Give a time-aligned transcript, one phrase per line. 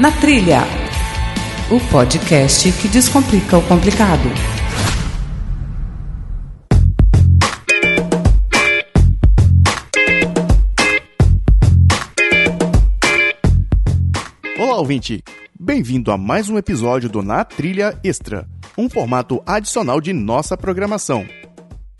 [0.00, 0.62] Na Trilha,
[1.70, 4.22] o podcast que descomplica o complicado.
[14.58, 15.22] Olá, ouvinte!
[15.60, 18.48] Bem-vindo a mais um episódio do Na Trilha Extra,
[18.78, 21.26] um formato adicional de nossa programação.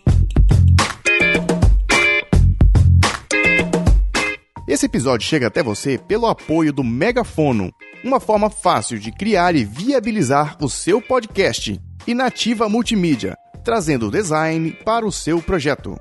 [4.66, 7.70] Esse episódio chega até você pelo apoio do Megafono,
[8.02, 11.80] uma forma fácil de criar e viabilizar o seu podcast.
[12.06, 15.96] E Nativa Multimídia, trazendo design para o seu projeto.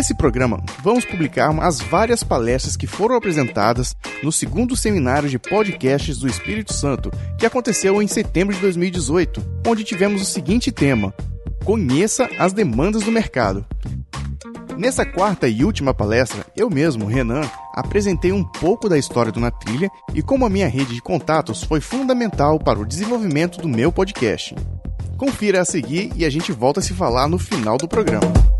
[0.00, 6.16] Nesse programa, vamos publicar as várias palestras que foram apresentadas no segundo seminário de podcasts
[6.16, 11.12] do Espírito Santo, que aconteceu em setembro de 2018, onde tivemos o seguinte tema:
[11.66, 13.66] Conheça as demandas do mercado.
[14.74, 17.42] Nessa quarta e última palestra, eu mesmo, Renan,
[17.74, 21.62] apresentei um pouco da história do Na Trilha e como a minha rede de contatos
[21.62, 24.56] foi fundamental para o desenvolvimento do meu podcast.
[25.18, 28.59] Confira a seguir e a gente volta a se falar no final do programa.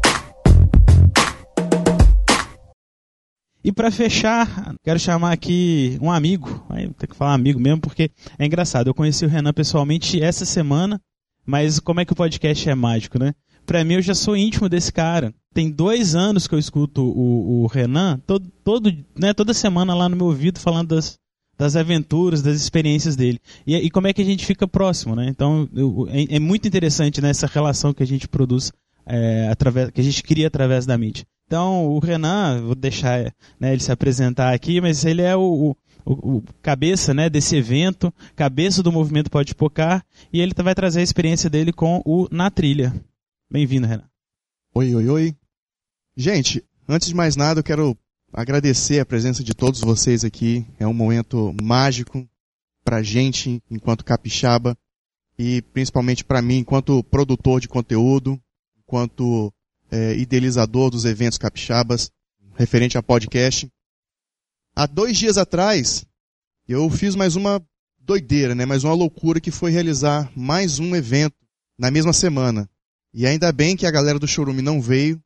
[3.62, 6.64] E para fechar, quero chamar aqui um amigo,
[6.98, 8.88] tem que falar amigo mesmo porque é engraçado.
[8.88, 11.00] Eu conheci o Renan pessoalmente essa semana,
[11.44, 13.34] mas como é que o podcast é mágico, né?
[13.66, 15.34] Para mim eu já sou íntimo desse cara.
[15.52, 20.08] Tem dois anos que eu escuto o, o Renan, todo, todo, né, toda semana lá
[20.08, 21.18] no meu ouvido falando das,
[21.58, 23.38] das aventuras, das experiências dele.
[23.66, 25.26] E, e como é que a gente fica próximo, né?
[25.28, 28.72] Então eu, é, é, muito interessante nessa né, relação que a gente produz,
[29.06, 31.26] é, através, que a gente cria através da mídia.
[31.46, 35.74] Então, o Renan, vou deixar né, ele se apresentar aqui, mas ele é o,
[36.04, 41.00] o, o, cabeça né, desse evento, cabeça do movimento Pode Pocar, e ele vai trazer
[41.00, 42.94] a experiência dele com o Na Trilha.
[43.50, 44.04] Bem-vindo, Renan.
[44.72, 45.36] Oi, oi, oi.
[46.16, 47.98] Gente, antes de mais nada, eu quero
[48.32, 50.64] agradecer a presença de todos vocês aqui.
[50.78, 52.24] É um momento mágico
[52.84, 54.76] pra gente, enquanto capixaba,
[55.38, 58.40] e principalmente para mim, enquanto produtor de conteúdo,
[58.90, 59.52] enquanto
[59.88, 62.10] é, idealizador dos eventos capixabas,
[62.56, 63.70] referente a podcast.
[64.74, 66.04] Há dois dias atrás,
[66.68, 67.62] eu fiz mais uma
[68.00, 68.66] doideira, né?
[68.66, 71.36] mais uma loucura que foi realizar mais um evento
[71.78, 72.68] na mesma semana.
[73.14, 75.22] E ainda bem que a galera do Chorume não veio,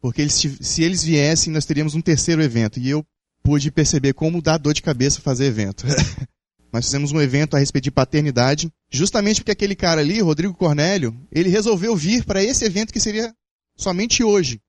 [0.00, 2.80] porque eles, se eles viessem, nós teríamos um terceiro evento.
[2.80, 3.06] E eu
[3.44, 5.84] pude perceber como dá dor de cabeça fazer evento.
[6.72, 11.14] nós fizemos um evento a respeito de paternidade, justamente porque aquele cara ali, Rodrigo Cornélio,
[11.32, 13.34] ele resolveu vir para esse evento que seria
[13.76, 14.60] somente hoje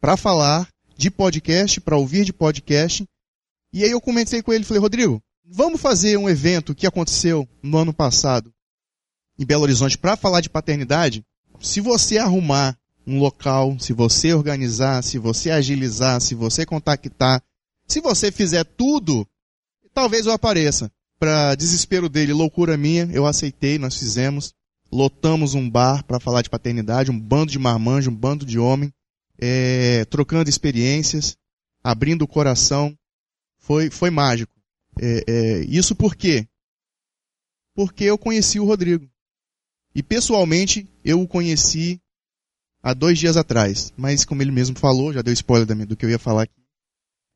[0.00, 3.04] para falar de podcast, para ouvir de podcast.
[3.72, 7.78] E aí eu comecei com ele falei, Rodrigo, vamos fazer um evento que aconteceu no
[7.78, 8.52] ano passado
[9.38, 11.22] em Belo Horizonte para falar de paternidade?
[11.60, 12.76] Se você arrumar
[13.06, 17.42] um local, se você organizar, se você agilizar, se você contactar,
[17.86, 19.26] se você fizer tudo,
[19.92, 20.90] talvez eu apareça.
[21.18, 24.54] Para desespero dele, loucura minha, eu aceitei, nós fizemos
[24.94, 28.92] lotamos um bar para falar de paternidade, um bando de marmanjo, um bando de homem,
[29.38, 31.36] é, trocando experiências,
[31.82, 32.96] abrindo o coração.
[33.58, 34.52] Foi, foi mágico.
[35.00, 36.46] É, é, isso por quê?
[37.74, 39.10] Porque eu conheci o Rodrigo.
[39.94, 42.00] E pessoalmente eu o conheci
[42.80, 43.92] há dois dias atrás.
[43.96, 46.62] Mas como ele mesmo falou, já deu spoiler do que eu ia falar aqui.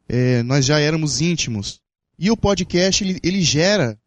[0.09, 1.81] É, nós já éramos íntimos.
[2.19, 3.99] E o podcast ele, ele gera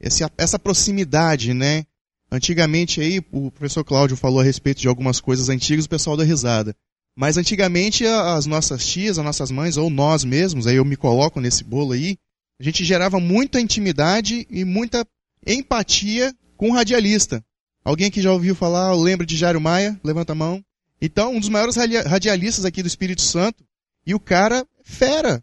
[0.00, 1.84] essa, essa proximidade, né?
[2.32, 6.24] Antigamente aí, o professor Cláudio falou a respeito de algumas coisas antigas, o pessoal dá
[6.24, 6.74] risada.
[7.16, 11.40] Mas antigamente as nossas tias, as nossas mães, ou nós mesmos, aí eu me coloco
[11.40, 12.16] nesse bolo aí,
[12.60, 15.06] a gente gerava muita intimidade e muita
[15.46, 17.44] empatia com o radialista.
[17.84, 19.98] Alguém aqui já ouviu falar, lembra de Jairo Maia?
[20.04, 20.62] Levanta a mão.
[21.00, 23.64] Então, um dos maiores radialistas aqui do Espírito Santo,
[24.06, 25.42] e o cara fera.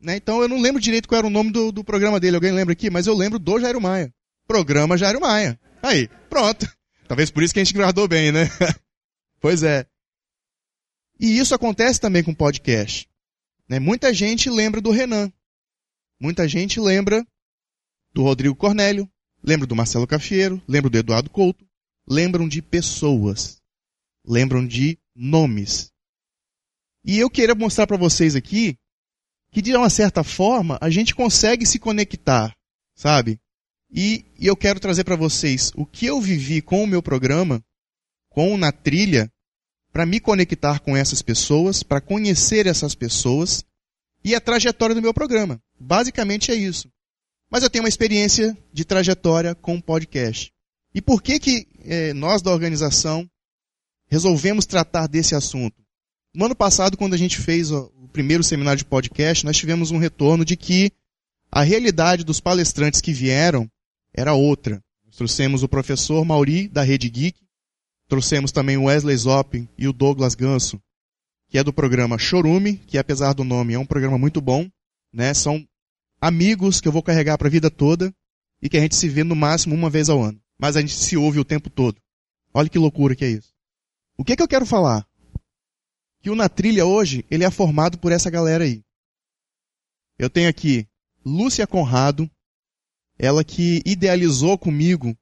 [0.00, 0.16] Né?
[0.16, 2.72] Então eu não lembro direito qual era o nome do, do programa dele, alguém lembra
[2.72, 2.90] aqui?
[2.90, 4.12] Mas eu lembro do Jairo Maia.
[4.46, 5.58] Programa Jairo Maia.
[5.82, 6.70] Aí, pronto.
[7.08, 8.48] Talvez por isso que a gente guardou bem, né?
[9.40, 9.86] pois é.
[11.18, 13.08] E isso acontece também com podcast.
[13.68, 13.78] Né?
[13.78, 15.32] Muita gente lembra do Renan.
[16.20, 17.26] Muita gente lembra
[18.12, 19.08] do Rodrigo Cornélio.
[19.42, 21.64] lembram do Marcelo Cafieiro, lembram do Eduardo Couto,
[22.08, 23.60] lembram de pessoas,
[24.26, 25.92] lembram de nomes.
[27.04, 28.76] E eu queria mostrar para vocês aqui
[29.50, 32.54] que de uma certa forma a gente consegue se conectar,
[32.94, 33.38] sabe?
[33.90, 37.62] E, e eu quero trazer para vocês o que eu vivi com o meu programa,
[38.28, 39.30] com na trilha,
[39.92, 43.64] para me conectar com essas pessoas, para conhecer essas pessoas
[44.22, 45.58] e a trajetória do meu programa.
[45.78, 46.90] Basicamente é isso.
[47.50, 50.52] Mas eu tenho uma experiência de trajetória com podcast.
[50.94, 53.26] E por que que eh, nós da organização
[54.08, 55.85] resolvemos tratar desse assunto?
[56.36, 59.96] No ano passado, quando a gente fez o primeiro seminário de podcast, nós tivemos um
[59.96, 60.92] retorno de que
[61.50, 63.66] a realidade dos palestrantes que vieram
[64.12, 64.84] era outra.
[65.06, 67.40] Nós trouxemos o professor Mauri, da Rede Geek,
[68.06, 70.78] trouxemos também o Wesley Zop e o Douglas Ganso,
[71.48, 74.68] que é do programa Chorume, que apesar do nome é um programa muito bom,
[75.10, 75.32] né?
[75.32, 75.66] São
[76.20, 78.12] amigos que eu vou carregar para a vida toda
[78.60, 80.38] e que a gente se vê no máximo uma vez ao ano.
[80.58, 81.96] Mas a gente se ouve o tempo todo.
[82.52, 83.54] Olha que loucura que é isso.
[84.18, 85.06] O que, é que eu quero falar?
[86.26, 88.82] Que o Na Trilha hoje, ele é formado por essa galera aí.
[90.18, 90.84] Eu tenho aqui
[91.24, 92.28] Lúcia Conrado,
[93.16, 95.16] ela que idealizou comigo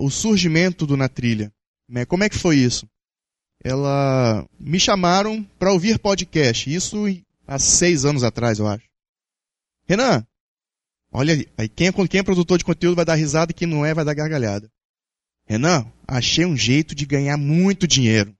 [0.00, 1.52] o surgimento do Na Trilha.
[1.88, 2.04] Né?
[2.04, 2.88] Como é que foi isso?
[3.64, 6.96] Ela me chamaram para ouvir podcast, isso
[7.44, 8.88] há seis anos atrás, eu acho.
[9.84, 10.24] Renan,
[11.10, 13.92] olha aí, quem é, quem é produtor de conteúdo vai dar risada quem não é
[13.94, 14.70] vai dar gargalhada.
[15.44, 18.32] Renan, achei um jeito de ganhar muito dinheiro.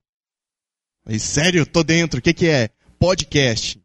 [1.04, 2.70] Falei, sério, tô dentro, o que que é?
[2.98, 3.80] Podcast.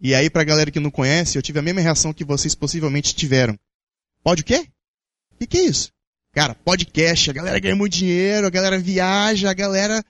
[0.00, 3.14] E aí, pra galera que não conhece, eu tive a mesma reação que vocês possivelmente
[3.14, 3.58] tiveram.
[4.22, 4.68] Pode o quê?
[5.32, 5.92] O que, que é isso?
[6.32, 10.02] Cara, podcast, a galera ganha muito dinheiro, a galera viaja, a galera.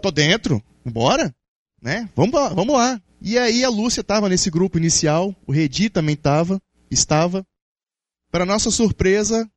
[0.00, 1.34] Tô dentro, bora?
[1.82, 2.08] Né?
[2.14, 3.00] Vamos, vamos lá.
[3.20, 6.60] E aí a Lúcia estava nesse grupo inicial, o Redi também estava,
[6.90, 7.44] estava.
[8.30, 9.50] Para nossa surpresa,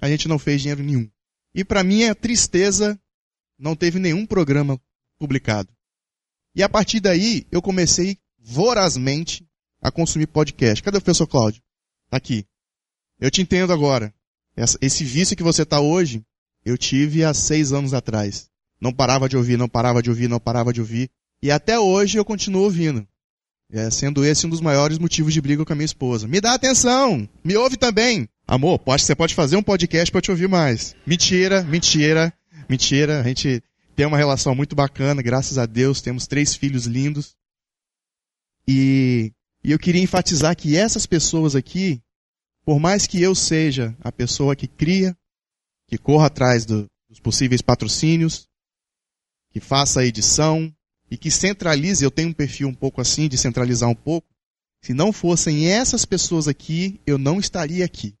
[0.00, 1.08] a gente não fez dinheiro nenhum.
[1.54, 2.98] E para minha tristeza,
[3.58, 4.80] não teve nenhum programa
[5.22, 5.68] publicado.
[6.52, 9.46] E a partir daí, eu comecei vorazmente
[9.80, 10.82] a consumir podcast.
[10.82, 11.62] Cadê o professor Cláudio?
[12.10, 12.44] Tá aqui.
[13.20, 14.12] Eu te entendo agora.
[14.80, 16.24] Esse vício que você está hoje,
[16.64, 18.50] eu tive há seis anos atrás.
[18.80, 21.08] Não parava de ouvir, não parava de ouvir, não parava de ouvir.
[21.40, 23.06] E até hoje eu continuo ouvindo.
[23.70, 26.26] É, sendo esse um dos maiores motivos de briga com a minha esposa.
[26.26, 27.28] Me dá atenção!
[27.44, 28.28] Me ouve também!
[28.46, 30.96] Amor, pode, você pode fazer um podcast para te ouvir mais.
[31.06, 32.34] Mentira, mentira,
[32.68, 33.20] mentira.
[33.20, 33.62] A gente
[33.94, 36.00] tem uma relação muito bacana, graças a Deus.
[36.00, 37.34] Temos três filhos lindos.
[38.66, 42.00] E, e eu queria enfatizar que essas pessoas aqui,
[42.64, 45.16] por mais que eu seja a pessoa que cria,
[45.86, 48.48] que corra atrás do, dos possíveis patrocínios,
[49.50, 50.72] que faça a edição
[51.10, 54.26] e que centralize, eu tenho um perfil um pouco assim, de centralizar um pouco.
[54.82, 58.14] Se não fossem essas pessoas aqui, eu não estaria aqui.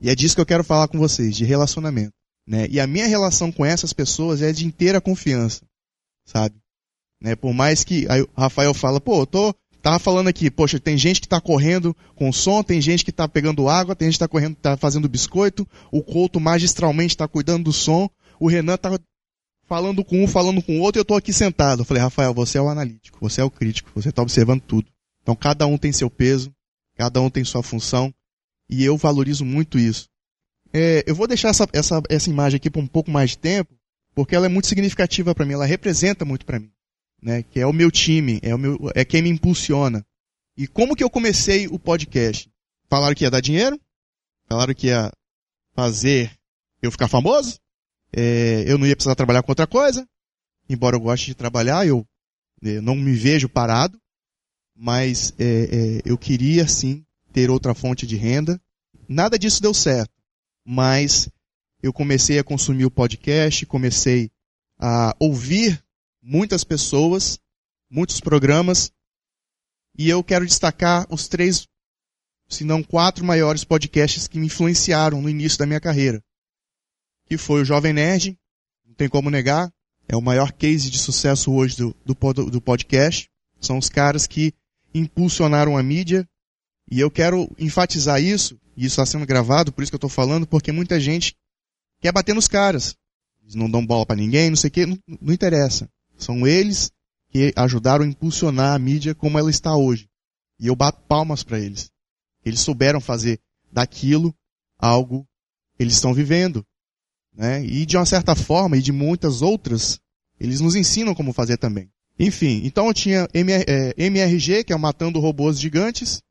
[0.00, 2.17] E é disso que eu quero falar com vocês, de relacionamento.
[2.48, 2.66] Né?
[2.70, 5.60] E a minha relação com essas pessoas é de inteira confiança,
[6.24, 6.56] sabe?
[7.20, 7.36] Né?
[7.36, 10.98] Por mais que aí o Rafael fala, pô, eu tô Tava falando aqui, poxa, tem
[10.98, 14.24] gente que está correndo com som, tem gente que está pegando água, tem gente que
[14.24, 18.10] está correndo, tá fazendo biscoito, o Couto magistralmente está cuidando do som,
[18.40, 18.98] o Renan está
[19.68, 21.82] falando com um, falando com o outro, e eu estou aqui sentado.
[21.82, 24.90] Eu falei, Rafael, você é o analítico, você é o crítico, você está observando tudo.
[25.22, 26.52] Então cada um tem seu peso,
[26.96, 28.12] cada um tem sua função,
[28.68, 30.08] e eu valorizo muito isso.
[30.72, 33.74] É, eu vou deixar essa, essa, essa imagem aqui por um pouco mais de tempo,
[34.14, 36.70] porque ela é muito significativa para mim, ela representa muito para mim
[37.22, 37.42] né?
[37.42, 40.04] Que é o meu time, é o meu, é quem me impulsiona.
[40.56, 42.50] E como que eu comecei o podcast?
[42.88, 43.78] Falaram que ia dar dinheiro?
[44.48, 45.12] Falaram que ia
[45.74, 46.32] fazer
[46.82, 47.58] eu ficar famoso?
[48.12, 50.06] É, eu não ia precisar trabalhar com outra coisa?
[50.68, 52.06] Embora eu goste de trabalhar, eu,
[52.62, 53.98] eu não me vejo parado,
[54.74, 58.60] mas é, é, eu queria sim ter outra fonte de renda.
[59.08, 60.12] Nada disso deu certo,
[60.70, 61.30] mas
[61.82, 64.30] eu comecei a consumir o podcast, comecei
[64.78, 65.82] a ouvir
[66.20, 67.40] muitas pessoas,
[67.90, 68.92] muitos programas,
[69.96, 71.66] e eu quero destacar os três,
[72.50, 76.22] se não quatro maiores podcasts que me influenciaram no início da minha carreira.
[77.24, 78.38] Que foi o Jovem Nerd,
[78.86, 79.72] não tem como negar,
[80.06, 83.30] é o maior case de sucesso hoje do, do, do podcast.
[83.58, 84.52] São os caras que
[84.92, 86.28] impulsionaram a mídia,
[86.90, 90.08] e eu quero enfatizar isso, e isso está sendo gravado, por isso que eu estou
[90.08, 91.34] falando, porque muita gente
[92.00, 92.94] quer bater nos caras.
[93.42, 95.90] Eles não dão bola para ninguém, não sei o quê, não, não interessa.
[96.16, 96.92] São eles
[97.28, 100.08] que ajudaram a impulsionar a mídia como ela está hoje.
[100.60, 101.90] E eu bato palmas para eles.
[102.44, 103.40] Eles souberam fazer
[103.72, 104.32] daquilo
[104.78, 105.26] algo
[105.76, 106.64] que eles estão vivendo.
[107.34, 107.64] Né?
[107.64, 109.98] E de uma certa forma, e de muitas outras,
[110.38, 111.90] eles nos ensinam como fazer também.
[112.16, 116.22] Enfim, então eu tinha MR, é, MRG, que é o Matando Robôs Gigantes.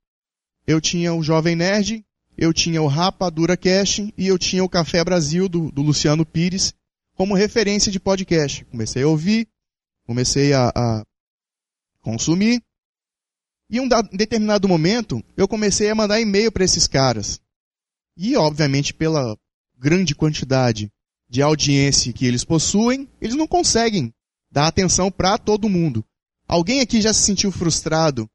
[0.65, 2.05] Eu tinha o Jovem Nerd,
[2.37, 6.73] eu tinha o Rapadura Cash e eu tinha o Café Brasil do, do Luciano Pires
[7.15, 8.63] como referência de podcast.
[8.65, 9.47] Comecei a ouvir,
[10.05, 11.03] comecei a, a
[12.01, 12.61] consumir.
[13.69, 17.41] E em um determinado momento, eu comecei a mandar e-mail para esses caras.
[18.15, 19.35] E, obviamente, pela
[19.77, 20.91] grande quantidade
[21.27, 24.13] de audiência que eles possuem, eles não conseguem
[24.49, 26.05] dar atenção para todo mundo.
[26.47, 28.29] Alguém aqui já se sentiu frustrado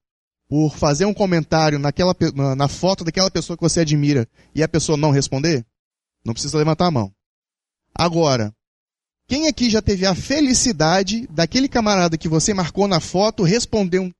[0.53, 2.15] por fazer um comentário naquela,
[2.55, 5.65] na, foto daquela pessoa que você admira e a pessoa não responder?
[6.23, 7.11] Não precisa levantar a mão.
[7.95, 8.55] Agora,
[9.27, 14.13] quem aqui já teve a felicidade daquele camarada que você marcou na foto responder um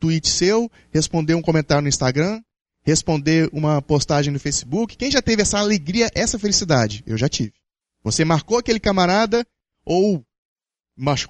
[0.00, 2.40] tweet seu, responder um comentário no Instagram,
[2.82, 4.96] responder uma postagem no Facebook?
[4.96, 7.04] Quem já teve essa alegria, essa felicidade?
[7.06, 7.52] Eu já tive.
[8.02, 9.46] Você marcou aquele camarada
[9.84, 10.24] ou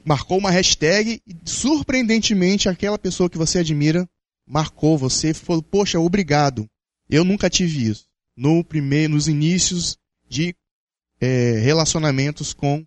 [0.04, 4.08] marcou uma hashtag e surpreendentemente aquela pessoa que você admira
[4.46, 6.68] marcou você e falou, poxa, obrigado.
[7.08, 8.06] Eu nunca tive isso.
[8.36, 9.96] No primeiro, nos inícios
[10.28, 10.54] de
[11.20, 12.84] é, relacionamentos com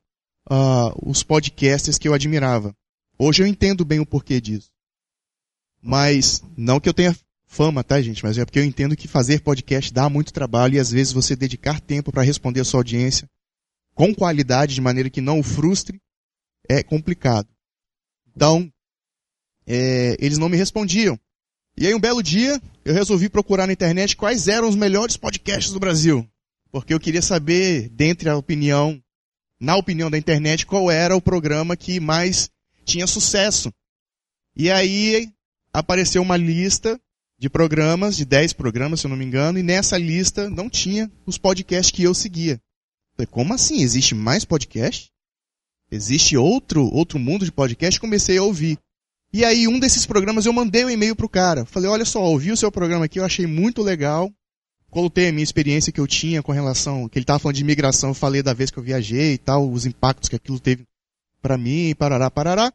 [0.49, 2.75] uh, os podcasters que eu admirava.
[3.17, 4.69] Hoje eu entendo bem o porquê disso.
[5.81, 8.23] Mas, não que eu tenha fama, tá, gente?
[8.23, 11.35] Mas é porque eu entendo que fazer podcast dá muito trabalho e às vezes você
[11.35, 13.27] dedicar tempo para responder a sua audiência
[13.95, 15.99] com qualidade, de maneira que não o frustre,
[16.69, 17.47] é complicado.
[18.35, 18.71] Então,
[19.65, 21.19] é, eles não me respondiam.
[21.79, 25.71] E aí um belo dia, eu resolvi procurar na internet quais eram os melhores podcasts
[25.71, 26.27] do Brasil.
[26.71, 28.99] Porque eu queria saber, dentre a opinião,
[29.59, 32.49] na opinião da internet, qual era o programa que mais
[32.83, 33.71] tinha sucesso.
[34.55, 35.31] E aí
[35.71, 36.99] apareceu uma lista
[37.37, 41.11] de programas, de 10 programas, se eu não me engano, e nessa lista não tinha
[41.27, 42.59] os podcasts que eu seguia.
[43.15, 43.83] Falei, como assim?
[43.83, 45.11] Existe mais podcast?
[45.91, 47.99] Existe outro, outro mundo de podcast?
[47.99, 48.79] Comecei a ouvir.
[49.33, 51.65] E aí, um desses programas eu mandei um e-mail pro cara.
[51.65, 54.31] Falei, olha só, ouvi o seu programa aqui, eu achei muito legal.
[54.89, 58.11] Coloquei a minha experiência que eu tinha com relação, que ele tava falando de imigração,
[58.11, 60.85] eu falei da vez que eu viajei e tal, os impactos que aquilo teve
[61.41, 62.73] para mim, parará, parará.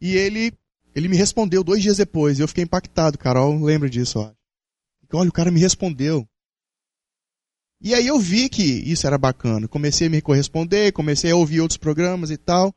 [0.00, 0.52] E ele,
[0.94, 4.30] ele me respondeu dois dias depois, eu fiquei impactado, Carol, lembra disso, ó.
[5.14, 6.26] Olha, o cara me respondeu.
[7.80, 9.66] E aí eu vi que isso era bacana.
[9.66, 12.72] Comecei a me corresponder, comecei a ouvir outros programas e tal.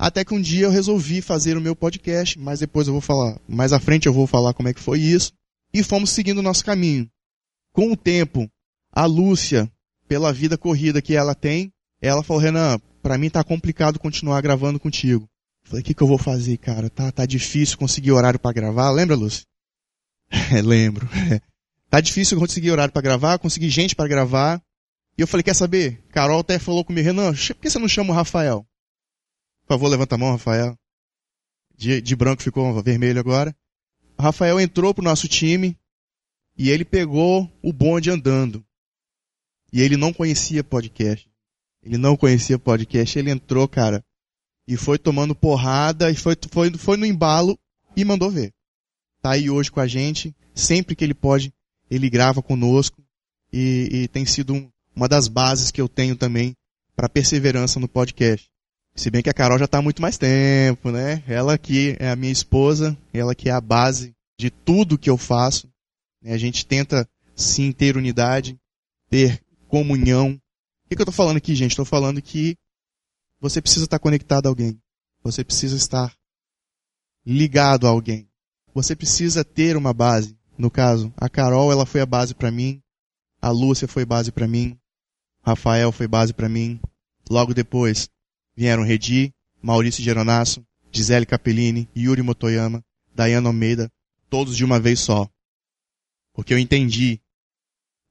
[0.00, 3.38] Até que um dia eu resolvi fazer o meu podcast, mas depois eu vou falar,
[3.46, 5.30] mais à frente eu vou falar como é que foi isso.
[5.74, 7.06] E fomos seguindo o nosso caminho.
[7.70, 8.48] Com o tempo,
[8.90, 9.70] a Lúcia,
[10.08, 14.80] pela vida corrida que ela tem, ela falou, Renan, para mim tá complicado continuar gravando
[14.80, 15.28] contigo.
[15.64, 16.88] falei, o que, que eu vou fazer, cara?
[16.88, 18.90] Tá, tá difícil conseguir horário para gravar.
[18.90, 19.44] Lembra, Lúcia?
[20.50, 21.06] É, lembro.
[21.90, 24.62] tá difícil conseguir horário para gravar, conseguir gente para gravar.
[25.18, 26.02] E eu falei, quer saber?
[26.08, 28.64] Carol até falou comigo, Renan, por que você não chama o Rafael?
[29.70, 30.76] Por favor, levanta a mão, Rafael.
[31.78, 33.54] De, de branco ficou vermelho agora.
[34.18, 35.78] O Rafael entrou pro nosso time
[36.58, 38.66] e ele pegou o bonde andando.
[39.72, 41.30] E ele não conhecia podcast.
[41.84, 43.16] Ele não conhecia podcast.
[43.16, 44.04] Ele entrou, cara,
[44.66, 47.56] e foi tomando porrada e foi, foi, foi no embalo
[47.96, 48.52] e mandou ver.
[49.22, 50.34] Tá aí hoje com a gente.
[50.52, 51.54] Sempre que ele pode,
[51.88, 53.00] ele grava conosco.
[53.52, 56.56] E, e tem sido um, uma das bases que eu tenho também
[56.96, 58.50] para perseverança no podcast.
[58.94, 61.22] Se bem que a Carol já está há muito mais tempo, né?
[61.26, 65.16] Ela que é a minha esposa, ela que é a base de tudo que eu
[65.16, 65.68] faço.
[66.22, 66.32] Né?
[66.32, 68.58] A gente tenta sim ter unidade,
[69.08, 70.32] ter comunhão.
[70.32, 71.70] O que, que eu estou falando aqui, gente?
[71.70, 72.56] Estou falando que
[73.40, 74.78] você precisa estar conectado a alguém.
[75.22, 76.14] Você precisa estar
[77.24, 78.28] ligado a alguém.
[78.74, 80.36] Você precisa ter uma base.
[80.58, 82.82] No caso, a Carol, ela foi a base para mim.
[83.40, 84.78] A Lúcia foi base para mim.
[85.42, 86.80] Rafael foi base para mim.
[87.30, 88.10] Logo depois,
[88.56, 93.90] vieram Redi, Maurício Geronasso, Gisele Capellini, Yuri Motoyama, Dayana Almeida,
[94.28, 95.28] todos de uma vez só.
[96.32, 97.20] Porque eu entendi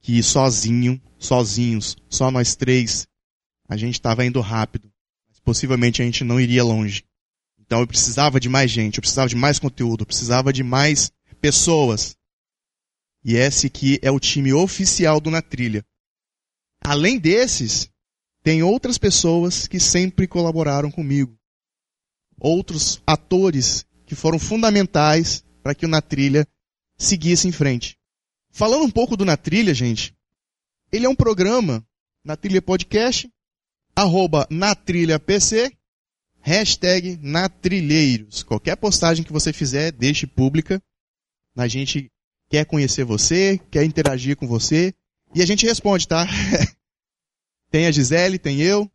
[0.00, 3.06] que sozinho, sozinhos, só nós três,
[3.68, 4.90] a gente estava indo rápido.
[5.28, 7.04] Mas possivelmente a gente não iria longe.
[7.58, 11.12] Então eu precisava de mais gente, eu precisava de mais conteúdo, eu precisava de mais
[11.40, 12.16] pessoas.
[13.24, 15.84] E esse aqui é o time oficial do Na Trilha.
[16.82, 17.90] Além desses,
[18.42, 21.36] tem outras pessoas que sempre colaboraram comigo.
[22.38, 26.46] Outros atores que foram fundamentais para que o Na Trilha
[26.96, 27.98] seguisse em frente.
[28.50, 30.14] Falando um pouco do Na Trilha, gente,
[30.90, 31.84] ele é um programa,
[32.24, 33.30] Na Trilha Podcast,
[33.94, 35.70] arroba Na Trilha PC,
[36.40, 38.42] hashtag Natrilheiros.
[38.42, 40.82] Qualquer postagem que você fizer, deixe pública.
[41.56, 42.10] A gente
[42.48, 44.94] quer conhecer você, quer interagir com você,
[45.34, 46.26] e a gente responde, tá?
[47.70, 48.90] Tem a Gisele, tem eu.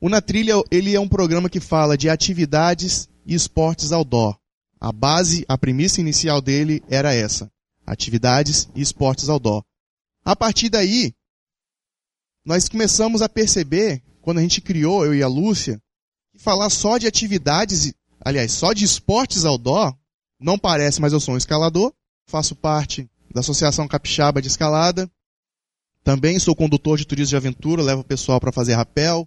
[0.00, 4.38] O Na Trilha, ele é um programa que fala de atividades e esportes outdoor.
[4.80, 7.50] A base, a premissa inicial dele era essa.
[7.86, 9.64] Atividades e esportes outdoor.
[10.24, 11.14] A partir daí,
[12.44, 15.80] nós começamos a perceber, quando a gente criou, eu e a Lúcia,
[16.32, 19.96] que falar só de atividades, aliás, só de esportes outdoor,
[20.40, 21.92] não parece, mas eu sou um escalador,
[22.26, 25.10] faço parte da Associação Capixaba de Escalada,
[26.04, 29.26] também sou condutor de turismo de aventura, levo o pessoal para fazer rapel,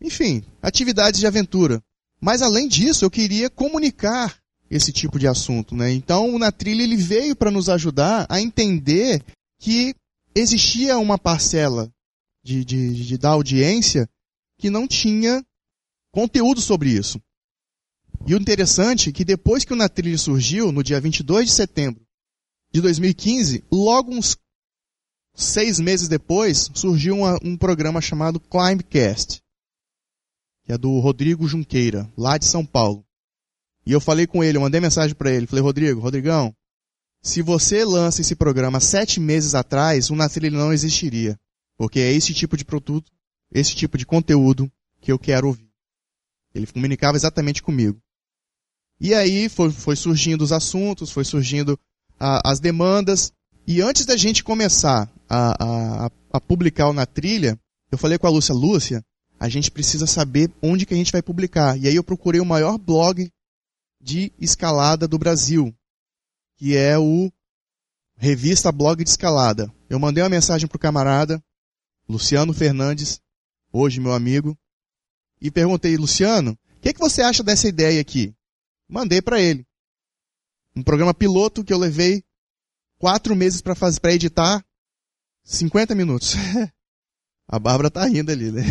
[0.00, 1.80] enfim, atividades de aventura.
[2.20, 4.36] Mas além disso, eu queria comunicar
[4.68, 5.92] esse tipo de assunto, né?
[5.92, 9.24] Então, na trilha ele veio para nos ajudar a entender
[9.60, 9.94] que
[10.34, 11.88] existia uma parcela
[12.44, 14.08] de, de, de, da audiência
[14.58, 15.44] que não tinha
[16.12, 17.20] conteúdo sobre isso.
[18.26, 21.52] E o interessante é que depois que o Na Trilha surgiu, no dia 22 de
[21.52, 22.04] setembro
[22.72, 24.36] de 2015, logo uns
[25.36, 29.42] seis meses depois, surgiu uma, um programa chamado Climbcast,
[30.64, 33.04] que é do Rodrigo Junqueira, lá de São Paulo.
[33.84, 36.52] E eu falei com ele, eu mandei mensagem para ele, falei, Rodrigo, Rodrigão,
[37.22, 41.38] se você lança esse programa sete meses atrás, o Na não existiria.
[41.76, 43.12] Porque é esse tipo de produto,
[43.52, 45.70] esse tipo de conteúdo que eu quero ouvir.
[46.54, 48.00] Ele comunicava exatamente comigo.
[48.98, 51.78] E aí foi, foi surgindo os assuntos, foi surgindo
[52.18, 53.32] a, as demandas.
[53.66, 57.58] E antes da gente começar a, a, a publicar o Na Trilha,
[57.90, 59.04] eu falei com a Lúcia, Lúcia,
[59.38, 61.78] a gente precisa saber onde que a gente vai publicar.
[61.78, 63.30] E aí eu procurei o maior blog
[64.00, 65.74] de escalada do Brasil,
[66.56, 67.30] que é o
[68.16, 69.72] Revista Blog de Escalada.
[69.90, 71.42] Eu mandei uma mensagem pro camarada,
[72.08, 73.20] Luciano Fernandes,
[73.72, 74.56] hoje meu amigo,
[75.40, 78.34] e perguntei, Luciano, o que, que você acha dessa ideia aqui?
[78.88, 79.66] Mandei para ele.
[80.74, 82.22] Um programa piloto que eu levei
[82.98, 84.64] quatro meses para editar,
[85.46, 86.34] 50 minutos.
[87.48, 88.62] A Bárbara tá rindo ali, né?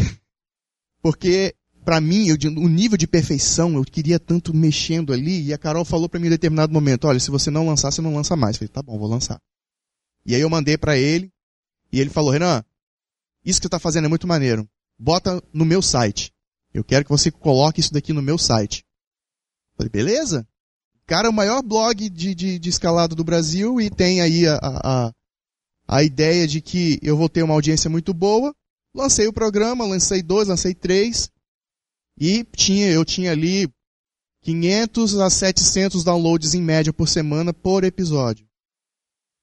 [1.02, 1.56] Porque
[1.86, 5.86] para mim, eu, o nível de perfeição, eu queria tanto mexendo ali, e a Carol
[5.86, 8.56] falou para mim em determinado momento, olha, se você não lançar, você não lança mais.
[8.56, 9.40] Eu falei, tá bom, vou lançar.
[10.26, 11.32] E aí eu mandei para ele,
[11.92, 12.66] e ele falou, Renan,
[13.46, 14.68] isso que você tá fazendo é muito maneiro.
[14.98, 16.34] Bota no meu site.
[16.74, 18.84] Eu quero que você coloque isso daqui no meu site.
[19.74, 20.48] Eu falei, beleza?
[21.06, 24.56] Cara, é o maior blog de, de, de escalado do Brasil e tem aí a,
[24.56, 25.14] a, a
[26.04, 28.54] ideia de que eu vou ter uma audiência muito boa.
[28.94, 31.30] Lancei o programa, lancei dois, lancei três.
[32.20, 33.70] E tinha, eu tinha ali
[34.42, 38.48] 500 a 700 downloads em média por semana por episódio.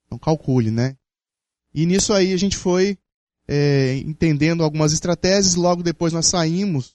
[0.07, 0.97] Então calcule, né?
[1.75, 2.99] E nisso aí a gente foi
[3.49, 5.55] é, entendendo algumas estratégias.
[5.55, 6.95] Logo depois nós saímos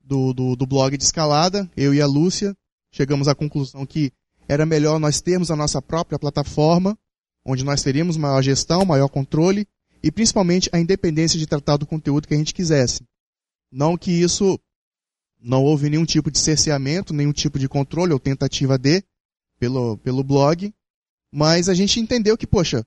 [0.00, 2.56] do, do, do blog de escalada, eu e a Lúcia.
[2.92, 4.12] Chegamos à conclusão que
[4.46, 6.96] era melhor nós termos a nossa própria plataforma,
[7.44, 9.66] onde nós teríamos maior gestão, maior controle
[10.02, 13.02] e principalmente a independência de tratar do conteúdo que a gente quisesse.
[13.70, 14.58] Não que isso
[15.40, 19.02] não houve nenhum tipo de cerceamento, nenhum tipo de controle ou tentativa de
[19.58, 20.72] pelo, pelo blog,
[21.32, 22.86] mas a gente entendeu que, poxa,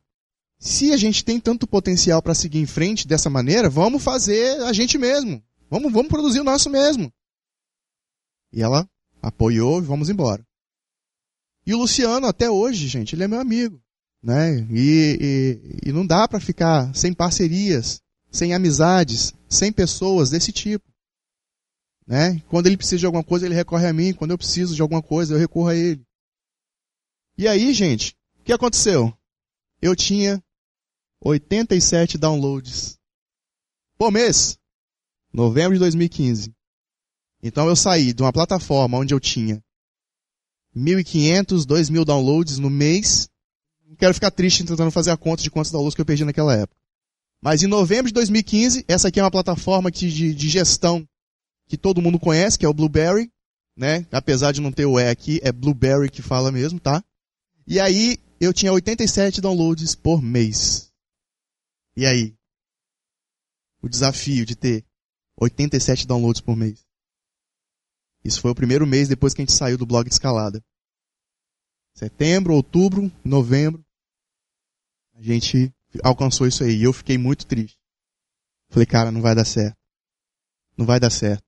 [0.59, 4.73] se a gente tem tanto potencial para seguir em frente dessa maneira, vamos fazer a
[4.73, 5.43] gente mesmo.
[5.69, 7.11] Vamos, vamos produzir o nosso mesmo.
[8.51, 8.89] E ela
[9.21, 10.45] apoiou e vamos embora.
[11.65, 13.81] E o Luciano, até hoje, gente, ele é meu amigo.
[14.21, 14.67] Né?
[14.71, 15.17] E,
[15.85, 18.01] e, e não dá para ficar sem parcerias,
[18.31, 20.85] sem amizades, sem pessoas desse tipo.
[22.05, 22.41] Né?
[22.49, 24.13] Quando ele precisa de alguma coisa, ele recorre a mim.
[24.13, 26.01] Quando eu preciso de alguma coisa, eu recorro a ele.
[27.37, 29.15] E aí, gente, o que aconteceu?
[29.81, 30.41] Eu tinha
[31.21, 32.97] 87 downloads
[33.97, 34.57] por mês.
[35.33, 36.53] Novembro de 2015.
[37.43, 39.63] Então eu saí de uma plataforma onde eu tinha
[40.75, 43.29] 1.500, 2.000 downloads no mês.
[43.87, 46.53] Não quero ficar triste tentando fazer a conta de quantos downloads que eu perdi naquela
[46.53, 46.79] época.
[47.41, 51.07] Mas em novembro de 2015, essa aqui é uma plataforma de, de gestão
[51.67, 53.31] que todo mundo conhece, que é o Blueberry,
[53.75, 54.05] né?
[54.11, 57.03] Apesar de não ter o E aqui, é Blueberry que fala mesmo, tá?
[57.65, 60.91] E aí eu tinha 87 downloads por mês.
[61.95, 62.35] E aí?
[63.81, 64.83] O desafio de ter
[65.39, 66.85] 87 downloads por mês.
[68.23, 70.61] Isso foi o primeiro mês depois que a gente saiu do blog de escalada.
[71.97, 73.83] Setembro, outubro, novembro,
[75.15, 76.75] a gente alcançou isso aí.
[76.75, 77.75] E eu fiquei muito triste.
[78.69, 79.75] Falei, cara, não vai dar certo.
[80.77, 81.43] Não vai dar certo.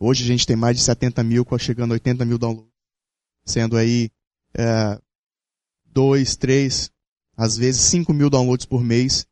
[0.00, 2.72] Hoje a gente tem mais de 70 mil, chegando a 80 mil downloads.
[3.44, 4.10] Sendo aí,
[4.54, 4.98] é,
[5.84, 6.90] 2, 3,
[7.36, 9.26] às vezes 5 mil downloads por mês.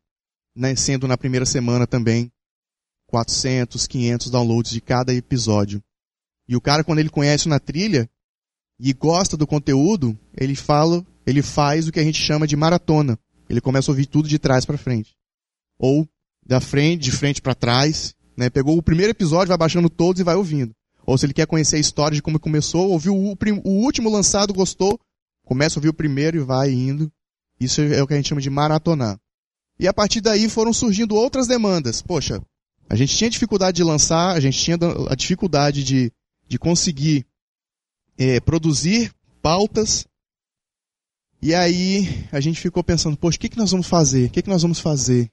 [0.55, 2.31] Né, sendo na primeira semana também
[3.07, 5.83] 400, 500 downloads de cada episódio.
[6.46, 8.07] E o cara, quando ele conhece na trilha
[8.79, 13.19] e gosta do conteúdo, ele fala, ele faz o que a gente chama de maratona.
[13.49, 15.15] Ele começa a ouvir tudo de trás para frente.
[15.79, 16.07] Ou
[16.45, 18.51] da frente, de frente para trás, né?
[18.51, 20.73] Pegou o primeiro episódio, vai baixando todos e vai ouvindo.
[21.05, 24.53] Ou se ele quer conhecer a história de como começou, ouviu o, o último lançado,
[24.53, 24.99] gostou,
[25.45, 27.11] começa a ouvir o primeiro e vai indo.
[27.59, 29.19] Isso é o que a gente chama de maratonar.
[29.79, 32.03] E a partir daí foram surgindo outras demandas.
[32.03, 32.43] Poxa,
[32.89, 34.77] a gente tinha dificuldade de lançar, a gente tinha
[35.09, 36.12] a dificuldade de,
[36.49, 37.25] de conseguir
[38.18, 40.07] é, produzir pautas.
[41.40, 44.26] E aí a gente ficou pensando, poxa, o que, que nós vamos fazer?
[44.26, 45.31] O que, que nós vamos fazer?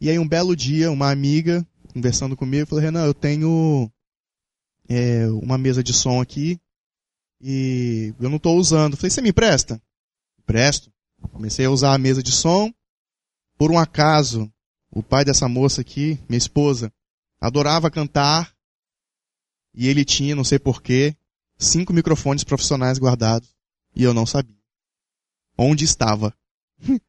[0.00, 3.90] E aí um belo dia, uma amiga conversando comigo, falou, Renan, eu tenho
[4.88, 6.60] é, uma mesa de som aqui
[7.40, 8.96] e eu não estou usando.
[8.96, 9.80] falei, você me empresta?
[10.46, 10.92] Presto.
[11.32, 12.72] Comecei a usar a mesa de som.
[13.58, 14.50] Por um acaso,
[14.90, 16.92] o pai dessa moça aqui, minha esposa,
[17.40, 18.54] adorava cantar
[19.74, 21.16] e ele tinha, não sei porquê,
[21.60, 23.48] cinco microfones profissionais guardados
[23.94, 24.56] e eu não sabia
[25.56, 26.34] onde estava.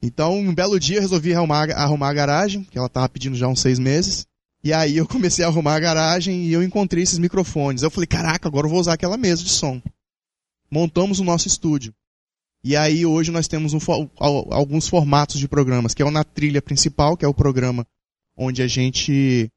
[0.00, 3.48] então, um belo dia eu resolvi arrumar, arrumar a garagem, que ela estava pedindo já
[3.48, 4.26] uns seis meses.
[4.62, 7.82] E aí eu comecei a arrumar a garagem e eu encontrei esses microfones.
[7.82, 9.82] Eu falei, caraca, agora eu vou usar aquela mesa de som.
[10.70, 11.92] Montamos o nosso estúdio.
[12.64, 13.78] E aí hoje nós temos um,
[14.16, 17.84] alguns formatos de programas, que é o na trilha principal, que é o programa
[18.36, 19.50] onde a gente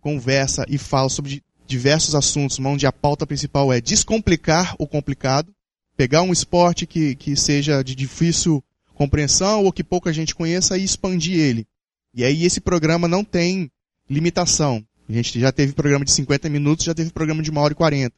[0.00, 5.54] conversa e fala sobre diversos assuntos, onde a pauta principal é descomplicar o complicado,
[5.96, 10.82] pegar um esporte que, que seja de difícil compreensão ou que pouca gente conheça e
[10.82, 11.66] expandir ele.
[12.14, 13.70] E aí esse programa não tem
[14.08, 14.84] limitação.
[15.08, 17.76] A gente já teve programa de 50 minutos, já teve programa de uma hora e
[17.76, 18.14] 40.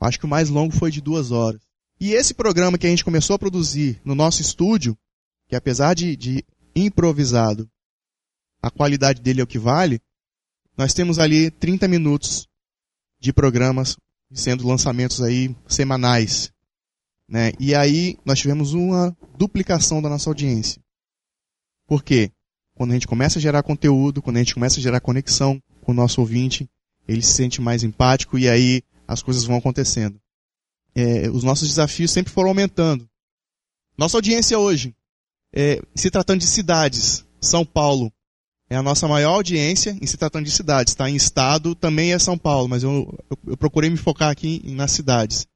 [0.00, 1.60] Acho que o mais longo foi de duas horas.
[2.00, 4.96] E esse programa que a gente começou a produzir no nosso estúdio,
[5.48, 7.68] que apesar de, de improvisado,
[8.62, 10.00] a qualidade dele é o que vale,
[10.76, 12.48] nós temos ali 30 minutos
[13.20, 13.96] de programas
[14.32, 16.52] sendo lançamentos aí semanais.
[17.28, 17.52] Né?
[17.58, 20.80] E aí nós tivemos uma duplicação da nossa audiência.
[21.86, 22.30] Por quê?
[22.74, 25.92] Quando a gente começa a gerar conteúdo, quando a gente começa a gerar conexão com
[25.92, 26.68] o nosso ouvinte,
[27.06, 30.20] ele se sente mais empático e aí as coisas vão acontecendo
[30.94, 33.08] é, os nossos desafios sempre foram aumentando.
[33.96, 34.94] Nossa audiência hoje,
[35.52, 38.12] é, se tratando de cidades, São Paulo
[38.70, 40.94] é a nossa maior audiência em se tratando de cidades.
[40.94, 41.10] Tá?
[41.10, 44.92] Em estado também é São Paulo, mas eu, eu, eu procurei me focar aqui nas
[44.92, 45.46] cidades.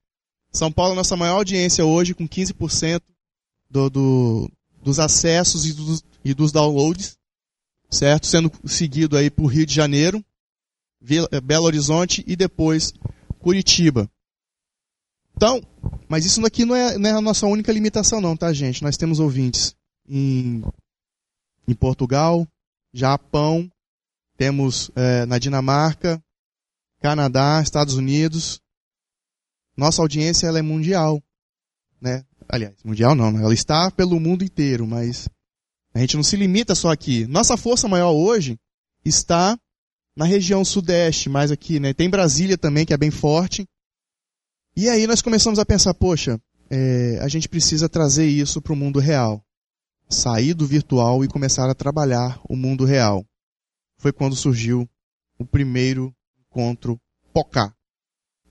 [0.53, 3.01] São Paulo é a nossa maior audiência hoje, com 15%
[3.71, 4.51] do, do,
[4.83, 7.17] dos acessos e dos, e dos downloads,
[7.89, 8.27] certo?
[8.27, 10.25] Sendo seguido aí por Rio de Janeiro,
[11.43, 12.93] Belo Horizonte e depois
[13.39, 14.11] Curitiba.
[15.37, 15.61] Então,
[16.09, 18.83] mas isso aqui não é, não é a nossa única limitação, não, tá, gente?
[18.83, 19.75] Nós temos ouvintes
[20.09, 20.63] em,
[21.67, 22.47] em Portugal,
[22.95, 23.69] Japão,
[24.37, 26.23] temos é, na Dinamarca,
[27.03, 28.61] Canadá, Estados Unidos.
[29.77, 31.21] Nossa audiência ela é mundial,
[32.01, 32.25] né?
[32.49, 33.43] Aliás, mundial não, né?
[33.43, 35.29] ela está pelo mundo inteiro, mas
[35.93, 37.27] a gente não se limita só aqui.
[37.27, 38.57] Nossa força maior hoje
[39.05, 39.59] está
[40.17, 41.93] na região sudeste, mais aqui, né?
[41.93, 43.67] Tem Brasília também, que é bem forte.
[44.77, 48.77] E aí nós começamos a pensar, poxa, é, a gente precisa trazer isso para o
[48.77, 49.44] mundo real.
[50.15, 53.25] Sair do virtual e começar a trabalhar o mundo real.
[53.99, 54.89] Foi quando surgiu
[55.39, 56.99] o primeiro encontro
[57.33, 57.75] POCA.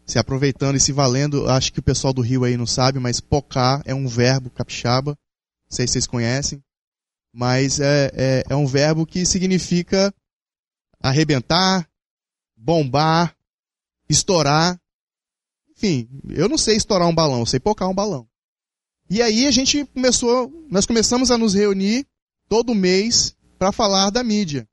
[0.05, 3.21] Se aproveitando e se valendo, acho que o pessoal do Rio aí não sabe, mas
[3.21, 5.11] POCA é um verbo capixaba.
[5.11, 6.61] Não sei se vocês conhecem.
[7.33, 10.13] Mas é, é, é um verbo que significa
[11.01, 11.89] arrebentar,
[12.55, 13.35] bombar,
[14.07, 14.79] estourar
[15.83, 18.27] enfim, eu não sei estourar um balão, eu sei pocar um balão.
[19.09, 22.05] E aí a gente começou, nós começamos a nos reunir
[22.47, 24.67] todo mês para falar da mídia.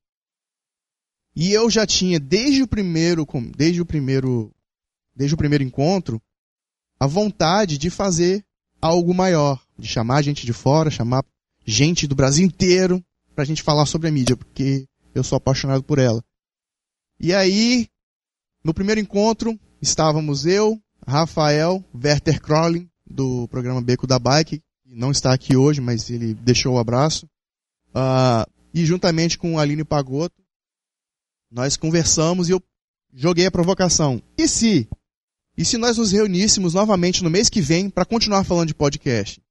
[1.35, 4.53] E eu já tinha desde o primeiro, desde o primeiro,
[5.15, 6.21] desde o primeiro encontro,
[6.99, 8.45] a vontade de fazer
[8.81, 11.23] algo maior, de chamar gente de fora, chamar
[11.65, 15.83] gente do Brasil inteiro para a gente falar sobre a mídia, porque eu sou apaixonado
[15.83, 16.23] por ela.
[17.19, 17.87] E aí,
[18.63, 25.11] no primeiro encontro, estávamos eu, Rafael Werther Crowley, do programa Beco da Bike, que não
[25.11, 27.25] está aqui hoje, mas ele deixou o abraço.
[27.89, 30.41] Uh, e juntamente com Aline Pagotto,
[31.51, 32.63] nós conversamos e eu
[33.13, 34.21] joguei a provocação.
[34.37, 34.87] E se?
[35.57, 39.41] E se nós nos reuníssemos novamente no mês que vem para continuar falando de podcast?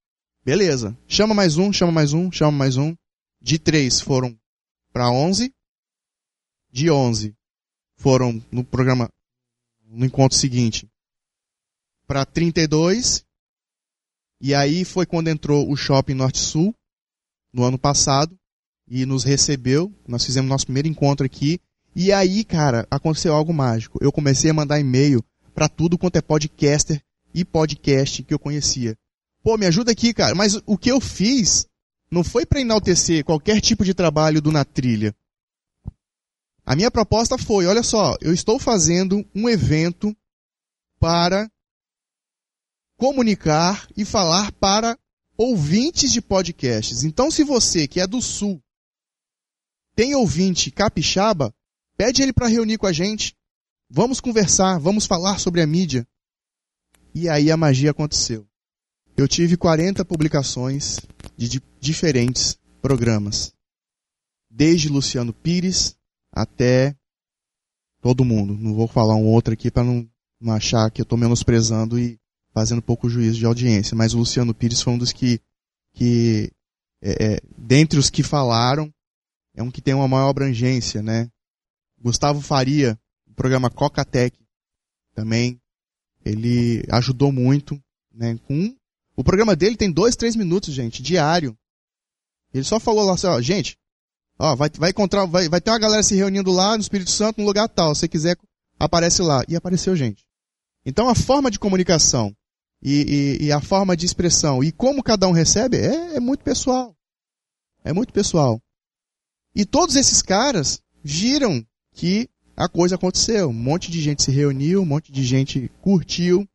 [0.45, 0.97] Beleza.
[1.07, 2.95] Chama mais um, chama mais um, chama mais um.
[3.41, 4.37] De três foram
[4.93, 5.53] para onze.
[6.73, 7.35] De onze
[7.97, 9.11] foram no programa,
[9.85, 10.89] no encontro seguinte,
[12.07, 13.25] para 32.
[14.41, 16.75] E aí foi quando entrou o Shopping Norte Sul,
[17.53, 18.35] no ano passado,
[18.89, 19.93] e nos recebeu.
[20.07, 21.61] Nós fizemos nosso primeiro encontro aqui.
[21.95, 23.99] E aí, cara, aconteceu algo mágico.
[24.01, 25.23] Eu comecei a mandar e-mail
[25.55, 27.03] para tudo quanto é podcaster
[27.35, 28.97] e podcast que eu conhecia.
[29.43, 30.35] Pô, me ajuda aqui, cara.
[30.35, 31.67] Mas o que eu fiz
[32.11, 35.15] não foi para enaltecer qualquer tipo de trabalho do Na Trilha.
[36.65, 40.15] A minha proposta foi, olha só, eu estou fazendo um evento
[40.99, 41.51] para
[43.01, 44.95] comunicar e falar para
[45.35, 47.03] ouvintes de podcasts.
[47.03, 48.63] Então, se você que é do Sul
[49.97, 51.51] tem ouvinte capixaba,
[51.97, 53.35] pede ele para reunir com a gente.
[53.89, 56.07] Vamos conversar, vamos falar sobre a mídia.
[57.15, 58.47] E aí a magia aconteceu.
[59.17, 61.01] Eu tive 40 publicações
[61.39, 63.51] de, diferentes programas.
[64.51, 65.97] Desde Luciano Pires
[66.31, 66.95] até
[68.03, 68.53] todo mundo.
[68.53, 70.07] Não vou falar um outro aqui para não,
[70.39, 72.20] não achar que eu estou menosprezando e
[72.53, 73.97] fazendo pouco juízo de audiência.
[73.97, 75.41] Mas o Luciano Pires foi um dos que,
[75.95, 76.51] que
[77.03, 78.93] é, é, dentre os que falaram,
[79.55, 81.29] é um que tem uma maior abrangência, né?
[82.01, 84.37] Gustavo Faria, o programa Coca-Tech,
[85.15, 85.61] também,
[86.25, 87.81] ele ajudou muito,
[88.13, 88.39] né?
[88.47, 88.75] Com,
[89.17, 91.57] o programa dele tem dois, três minutos, gente, diário.
[92.53, 93.77] Ele só falou lá assim, ó, gente,
[94.39, 97.41] ó, vai, vai encontrar, vai, vai ter uma galera se reunindo lá no Espírito Santo,
[97.41, 98.37] no lugar tal, se quiser,
[98.79, 99.45] aparece lá.
[99.49, 100.25] E apareceu gente.
[100.85, 102.35] Então a forma de comunicação
[102.83, 106.43] e, e, e a forma de expressão e como cada um recebe é, é muito
[106.43, 106.97] pessoal.
[107.85, 108.61] É muito pessoal.
[109.55, 113.49] E todos esses caras viram que a coisa aconteceu.
[113.49, 116.47] Um monte de gente se reuniu, um monte de gente curtiu.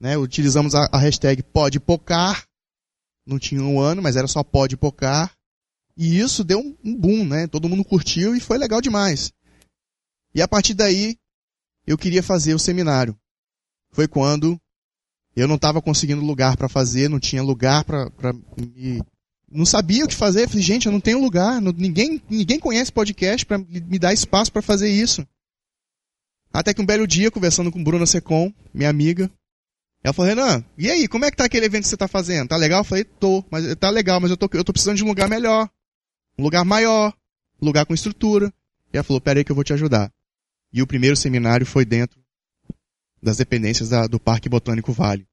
[0.00, 0.16] Né?
[0.16, 2.46] Utilizamos a, a hashtag pode pocar.
[3.26, 5.32] Não tinha um ano, mas era só pode pocar.
[5.96, 7.46] E isso deu um, um boom, né?
[7.46, 9.32] Todo mundo curtiu e foi legal demais.
[10.34, 11.16] E a partir daí,
[11.86, 13.16] eu queria fazer o seminário.
[13.92, 14.58] Foi quando
[15.34, 18.10] eu não estava conseguindo lugar para fazer, não tinha lugar para
[18.56, 19.00] me
[19.52, 20.48] não sabia o que fazer.
[20.48, 21.60] falei, gente, eu não tenho lugar.
[21.60, 25.26] Não, ninguém, ninguém conhece podcast para me dar espaço para fazer isso.
[26.52, 29.30] Até que um belo dia, conversando com Bruna Secom, minha amiga,
[30.02, 32.48] ela falou, Renan, e aí, como é que tá aquele evento que você tá fazendo?
[32.48, 32.80] Tá legal?
[32.80, 35.28] Eu falei, tô, mas tá legal, mas eu tô, eu tô precisando de um lugar
[35.28, 35.68] melhor.
[36.38, 37.14] Um lugar maior,
[37.60, 38.52] um lugar com estrutura.
[38.92, 40.10] E ela falou, pera aí que eu vou te ajudar.
[40.72, 42.21] E o primeiro seminário foi dentro
[43.22, 45.26] das dependências da, do Parque Botânico Vale.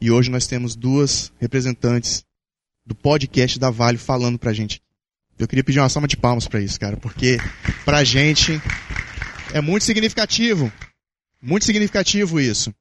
[0.00, 2.24] E hoje nós temos duas representantes
[2.84, 4.82] do podcast da Vale falando pra gente.
[5.38, 7.38] Eu queria pedir uma salva de palmas para isso, cara, porque
[7.84, 8.60] pra gente
[9.52, 10.70] é muito significativo.
[11.40, 12.72] Muito significativo isso.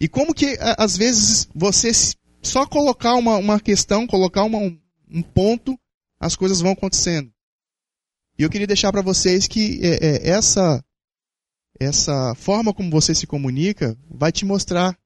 [0.00, 1.92] E como que, às vezes, você
[2.42, 5.78] só colocar uma, uma questão, colocar uma, um ponto,
[6.18, 7.32] as coisas vão acontecendo.
[8.38, 10.82] E eu queria deixar para vocês que é, é, essa,
[11.80, 14.96] essa forma como você se comunica vai te mostrar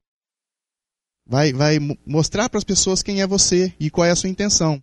[1.27, 4.83] vai, vai mostrar para as pessoas quem é você e qual é a sua intenção.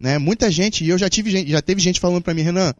[0.00, 0.18] Né?
[0.18, 2.74] Muita gente, e eu já tive já teve gente falando para mim, Renan,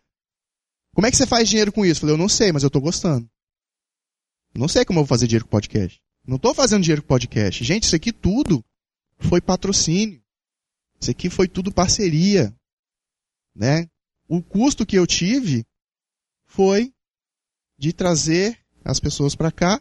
[0.94, 1.98] como é que você faz dinheiro com isso?
[1.98, 3.28] Eu falei, eu não sei, mas eu estou gostando.
[4.54, 6.00] Não sei como eu vou fazer dinheiro com podcast.
[6.26, 7.62] Não estou fazendo dinheiro com podcast.
[7.64, 8.64] Gente, isso aqui tudo
[9.18, 10.22] foi patrocínio.
[11.00, 12.54] Isso aqui foi tudo parceria.
[13.54, 13.88] Né?
[14.28, 15.64] O custo que eu tive
[16.46, 16.92] foi
[17.78, 19.80] de trazer as pessoas para cá.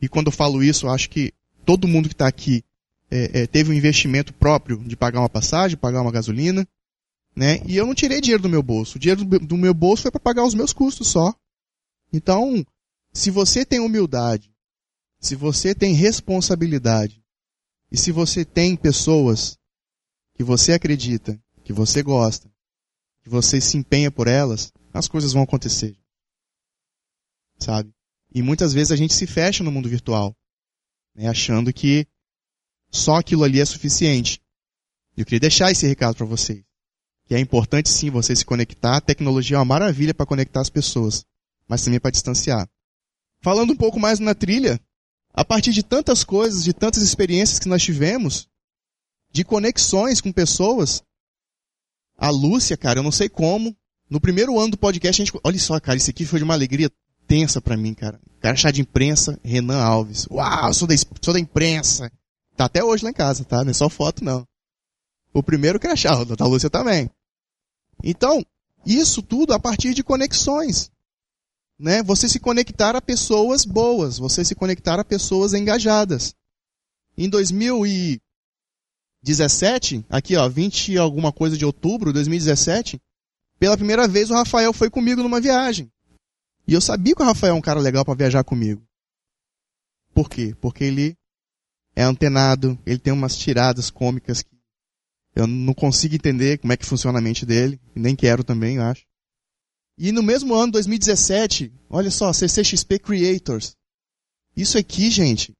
[0.00, 1.32] E quando eu falo isso, eu acho que
[1.64, 2.64] todo mundo que está aqui
[3.10, 6.66] é, é, teve um investimento próprio de pagar uma passagem, pagar uma gasolina,
[7.34, 7.60] né?
[7.66, 8.96] E eu não tirei dinheiro do meu bolso.
[8.96, 11.34] O dinheiro do, do meu bolso foi para pagar os meus custos só.
[12.12, 12.64] Então,
[13.12, 14.52] se você tem humildade,
[15.18, 17.22] se você tem responsabilidade,
[17.90, 19.58] e se você tem pessoas
[20.34, 22.48] que você acredita, que você gosta,
[23.22, 25.96] que você se empenha por elas, as coisas vão acontecer.
[27.60, 27.92] Sabe?
[28.34, 30.34] E muitas vezes a gente se fecha no mundo virtual
[31.14, 32.06] né, achando que
[32.90, 34.40] só aquilo ali é suficiente.
[35.16, 36.62] Eu queria deixar esse recado para vocês.
[37.26, 38.96] Que é importante sim você se conectar.
[38.96, 41.24] A tecnologia é uma maravilha para conectar as pessoas,
[41.68, 42.68] mas também para distanciar.
[43.40, 44.80] Falando um pouco mais na trilha,
[45.32, 48.48] a partir de tantas coisas, de tantas experiências que nós tivemos,
[49.30, 51.02] de conexões com pessoas,
[52.16, 53.76] a Lúcia, cara, eu não sei como,
[54.08, 55.40] no primeiro ano do podcast, a gente.
[55.44, 56.90] Olha só, cara, isso aqui foi de uma alegria
[57.30, 58.18] tensa para mim, cara.
[58.40, 60.26] Crachá de imprensa, Renan Alves.
[60.28, 62.10] Uau, sou da, sou da imprensa.
[62.56, 63.62] Tá até hoje lá em casa, tá?
[63.62, 64.44] Não é só foto, não.
[65.32, 67.08] O primeiro crachá, o da Lúcia também.
[68.02, 68.44] Então,
[68.84, 70.90] isso tudo a partir de conexões.
[71.78, 72.02] Né?
[72.02, 76.34] Você se conectar a pessoas boas, você se conectar a pessoas engajadas.
[77.16, 83.00] Em 2017, aqui ó, 20 alguma coisa de outubro de 2017,
[83.56, 85.88] pela primeira vez o Rafael foi comigo numa viagem.
[86.66, 88.82] E eu sabia que o Rafael é um cara legal para viajar comigo.
[90.14, 90.54] Por quê?
[90.60, 91.16] Porque ele
[91.94, 94.50] é antenado, ele tem umas tiradas cômicas que
[95.34, 98.82] eu não consigo entender como é que funciona a mente dele, nem quero também, eu
[98.82, 99.04] acho.
[99.96, 103.76] E no mesmo ano, 2017, olha só, CCXP Creators.
[104.56, 105.52] Isso aqui, gente,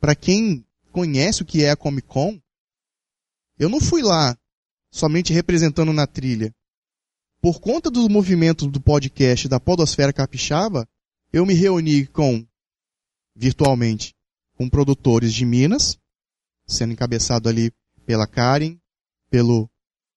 [0.00, 2.38] para quem conhece o que é a Comic Con,
[3.58, 4.36] eu não fui lá
[4.90, 6.52] somente representando na trilha
[7.44, 10.88] por conta do movimento do podcast da Podosfera Capixaba,
[11.30, 12.42] eu me reuni com,
[13.36, 14.14] virtualmente,
[14.56, 15.98] com produtores de Minas,
[16.66, 17.70] sendo encabeçado ali
[18.06, 18.80] pela Karen,
[19.28, 19.70] pelo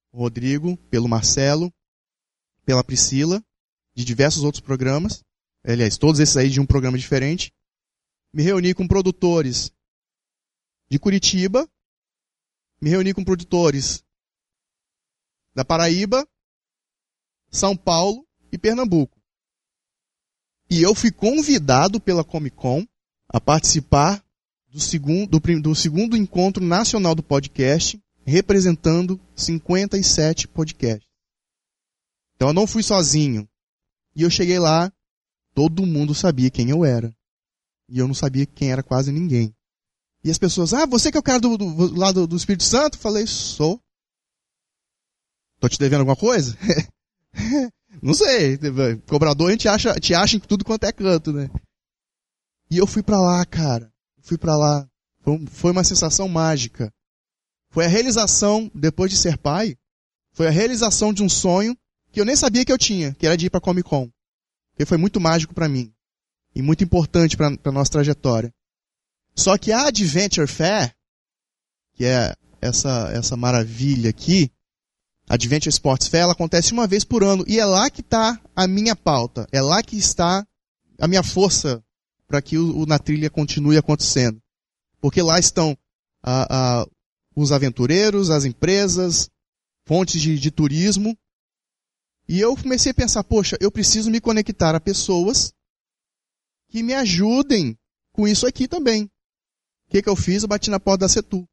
[0.10, 1.70] Rodrigo, pelo Marcelo,
[2.66, 3.44] pela Priscila,
[3.94, 5.22] de diversos outros programas.
[5.66, 7.52] Aliás, todos esses aí de um programa diferente.
[8.32, 9.70] Me reuni com produtores
[10.90, 11.70] de Curitiba,
[12.80, 14.02] me reuni com produtores
[15.54, 16.26] da Paraíba,
[17.50, 19.18] São Paulo e Pernambuco.
[20.70, 22.86] E eu fui convidado pela Comic Con
[23.30, 24.24] a participar
[24.70, 31.08] do segundo, do, do segundo encontro nacional do podcast, representando 57 podcasts.
[32.36, 33.48] Então eu não fui sozinho.
[34.16, 34.92] E eu cheguei lá,
[35.54, 37.16] todo mundo sabia quem eu era.
[37.90, 39.56] E eu não sabia quem era quase ninguém.
[40.24, 42.98] E as pessoas, ah, você que é o cara do, do lado do Espírito Santo?
[42.98, 43.80] Falei, sou.
[45.60, 46.58] Tô te devendo alguma coisa?
[48.02, 48.58] não sei.
[49.08, 51.50] Cobrador a gente acha, te acha em tudo quanto é canto, né?
[52.70, 53.92] E eu fui para lá, cara.
[54.22, 54.88] Fui para lá.
[55.52, 56.92] Foi uma sensação mágica.
[57.70, 59.76] Foi a realização, depois de ser pai,
[60.32, 61.78] foi a realização de um sonho
[62.12, 64.10] que eu nem sabia que eu tinha, que era de ir para Comic Con.
[64.80, 65.94] E foi muito mágico para mim.
[66.56, 68.54] E muito importante para a nossa trajetória.
[69.36, 70.96] Só que a Adventure Fair,
[71.94, 74.52] que é essa, essa maravilha aqui,
[75.28, 77.44] Adventure Sports Fair, ela acontece uma vez por ano.
[77.48, 79.48] E é lá que está a minha pauta.
[79.52, 80.46] É lá que está
[81.00, 81.84] a minha força
[82.28, 84.42] para que o, o, Na Trilha continue acontecendo.
[85.02, 85.78] Porque lá estão
[86.24, 86.88] a, a,
[87.36, 89.30] os aventureiros, as empresas,
[89.86, 91.18] fontes de, de turismo.
[92.28, 95.54] E eu comecei a pensar, poxa, eu preciso me conectar a pessoas
[96.70, 97.78] que me ajudem
[98.14, 99.04] com isso aqui também.
[99.04, 100.44] O que, que eu fiz?
[100.44, 101.46] Eu bati na porta da Setu.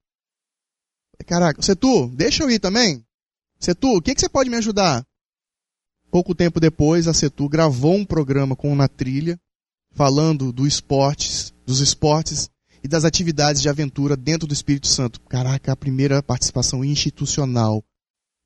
[1.26, 3.04] Caraca, Setu, deixa eu ir também?
[3.64, 5.02] Setu, o que, que você pode me ajudar?
[6.10, 9.40] Pouco tempo depois, a Setu gravou um programa com Na Trilha,
[9.92, 12.50] falando do esportes, dos esportes
[12.82, 15.18] e das atividades de aventura dentro do Espírito Santo.
[15.22, 17.82] Caraca, a primeira participação institucional.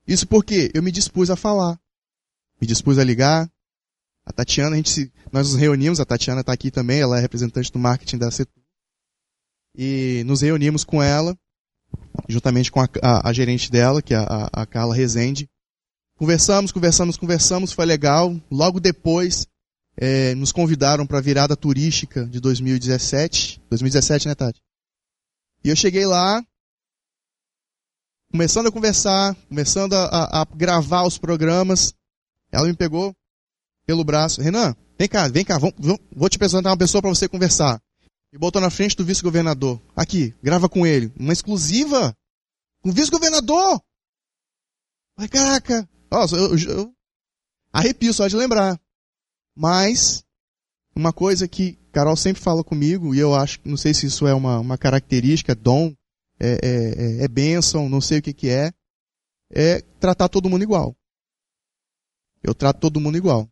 [0.06, 1.76] Isso porque eu me dispus a falar.
[2.60, 3.50] Me dispus a ligar.
[4.24, 7.20] A Tatiana, a gente se, nós nos reunimos, a Tatiana está aqui também, ela é
[7.20, 8.52] representante do marketing da Setu.
[9.74, 11.36] E nos reunimos com ela,
[12.28, 15.48] juntamente com a, a, a gerente dela, que é a, a Carla Rezende.
[16.16, 18.34] Conversamos, conversamos, conversamos, foi legal.
[18.50, 19.46] Logo depois,
[19.96, 23.60] é, nos convidaram para a virada turística de 2017.
[23.68, 24.60] 2017, né, Tati?
[25.64, 26.42] E eu cheguei lá,
[28.30, 31.92] começando a conversar, começando a, a, gravar os programas.
[32.50, 33.14] Ela me pegou
[33.86, 34.40] pelo braço.
[34.40, 35.72] Renan, vem cá, vem cá, vou,
[36.14, 37.80] vou te apresentar uma pessoa para você conversar.
[38.32, 39.80] E botou na frente do vice-governador.
[39.96, 41.12] Aqui, grava com ele.
[41.18, 42.14] Uma exclusiva?
[42.82, 43.82] Com o vice-governador?
[45.16, 45.88] Ai, caraca.
[46.10, 46.94] Nossa, eu, eu,
[47.72, 48.78] arrepio só de lembrar.
[49.56, 50.24] Mas,
[50.94, 54.34] uma coisa que Carol sempre fala comigo, e eu acho, não sei se isso é
[54.34, 55.94] uma, uma característica, dom,
[56.38, 58.72] é, é, é, é bênção, não sei o que, que é,
[59.50, 60.94] é tratar todo mundo igual.
[62.42, 63.48] Eu trato todo mundo igual.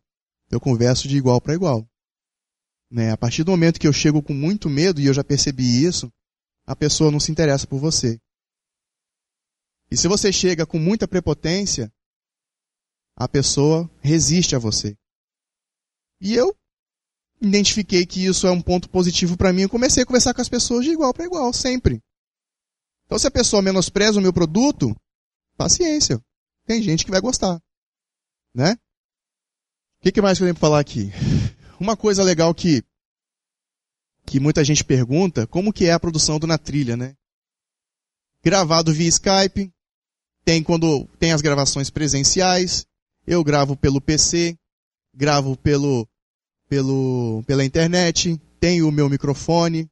[0.49, 1.85] Eu converso de igual para igual.
[2.89, 3.11] Né?
[3.11, 6.11] A partir do momento que eu chego com muito medo, e eu já percebi isso,
[6.65, 8.19] a pessoa não se interessa por você.
[9.89, 11.91] E se você chega com muita prepotência,
[13.15, 14.95] a pessoa resiste a você.
[16.21, 16.55] E eu
[17.41, 20.49] identifiquei que isso é um ponto positivo para mim e comecei a conversar com as
[20.49, 22.01] pessoas de igual para igual, sempre.
[23.05, 24.95] Então, se a pessoa menospreza o meu produto,
[25.55, 26.21] paciência.
[26.65, 27.59] Tem gente que vai gostar.
[28.53, 28.73] Né?
[29.99, 31.11] O que, que, mais que eu tenho para falar aqui?
[31.79, 32.83] Uma coisa legal que,
[34.25, 37.15] que muita gente pergunta, como que é a produção do Na Trilha, né?
[38.43, 39.71] Gravado via Skype,
[40.43, 42.87] tem quando tem as gravações presenciais,
[43.27, 44.57] eu gravo pelo PC,
[45.13, 46.07] gravo pelo,
[46.67, 49.87] pelo, pela internet, tenho o meu microfone,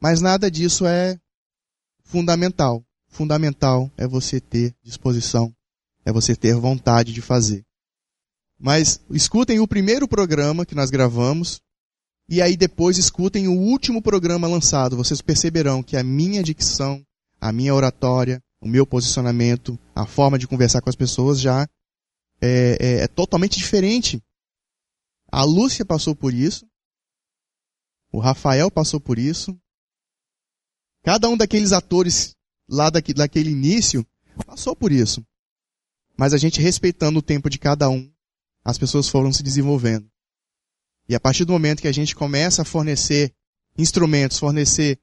[0.00, 1.20] mas nada disso é
[2.02, 2.84] fundamental.
[3.08, 5.54] Fundamental é você ter disposição,
[6.04, 7.64] é você ter vontade de fazer.
[8.62, 11.60] Mas escutem o primeiro programa que nós gravamos
[12.28, 14.96] e aí depois escutem o último programa lançado.
[14.96, 17.04] Vocês perceberão que a minha dicção,
[17.40, 21.66] a minha oratória, o meu posicionamento, a forma de conversar com as pessoas já
[22.40, 24.22] é, é, é totalmente diferente
[25.32, 26.66] a Lúcia passou por isso.
[28.12, 29.58] O Rafael passou por isso.
[31.02, 32.36] Cada um daqueles atores
[32.68, 34.06] lá daquele início
[34.46, 35.24] passou por isso.
[36.18, 38.12] Mas a gente respeitando o tempo de cada um,
[38.64, 40.08] as pessoas foram se desenvolvendo.
[41.08, 43.32] E a partir do momento que a gente começa a fornecer
[43.76, 44.98] instrumentos, fornecer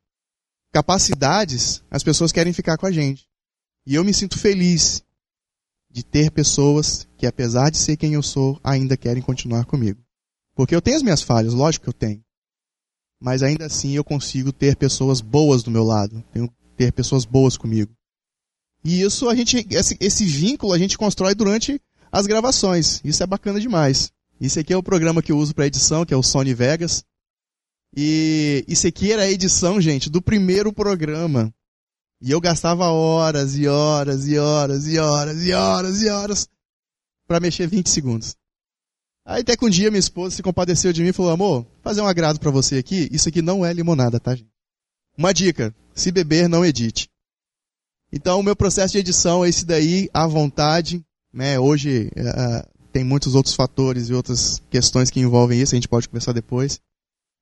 [0.72, 3.28] capacidades, as pessoas querem ficar com a gente.
[3.86, 5.04] E eu me sinto feliz
[5.90, 10.02] de ter pessoas que, apesar de ser quem eu sou, ainda querem continuar comigo.
[10.56, 12.24] Porque eu tenho as minhas falhas, lógico que eu tenho.
[13.20, 16.24] Mas ainda assim eu consigo ter pessoas boas do meu lado.
[16.32, 17.92] Tenho ter pessoas boas comigo.
[18.84, 21.82] E isso a gente, esse, esse vínculo a gente constrói durante
[22.12, 23.02] as gravações.
[23.04, 24.12] Isso é bacana demais.
[24.40, 27.04] Isso aqui é o programa que eu uso para edição, que é o Sony Vegas.
[27.96, 31.54] E isso aqui era a edição, gente, do primeiro programa.
[32.22, 36.50] E eu gastava horas e horas e horas e horas e horas e horas
[37.28, 38.36] para mexer 20 segundos.
[39.26, 42.02] Aí até que um dia minha esposa se compadeceu de mim e falou: "Amor, fazer
[42.02, 44.50] um agrado para você aqui, isso aqui não é limonada, tá, gente?
[45.18, 47.10] Uma dica: se beber, não edite.
[48.12, 51.06] Então, o meu processo de edição é esse daí, à vontade.
[51.32, 51.60] Né?
[51.60, 56.08] Hoje uh, tem muitos outros fatores e outras questões que envolvem isso, a gente pode
[56.08, 56.80] conversar depois.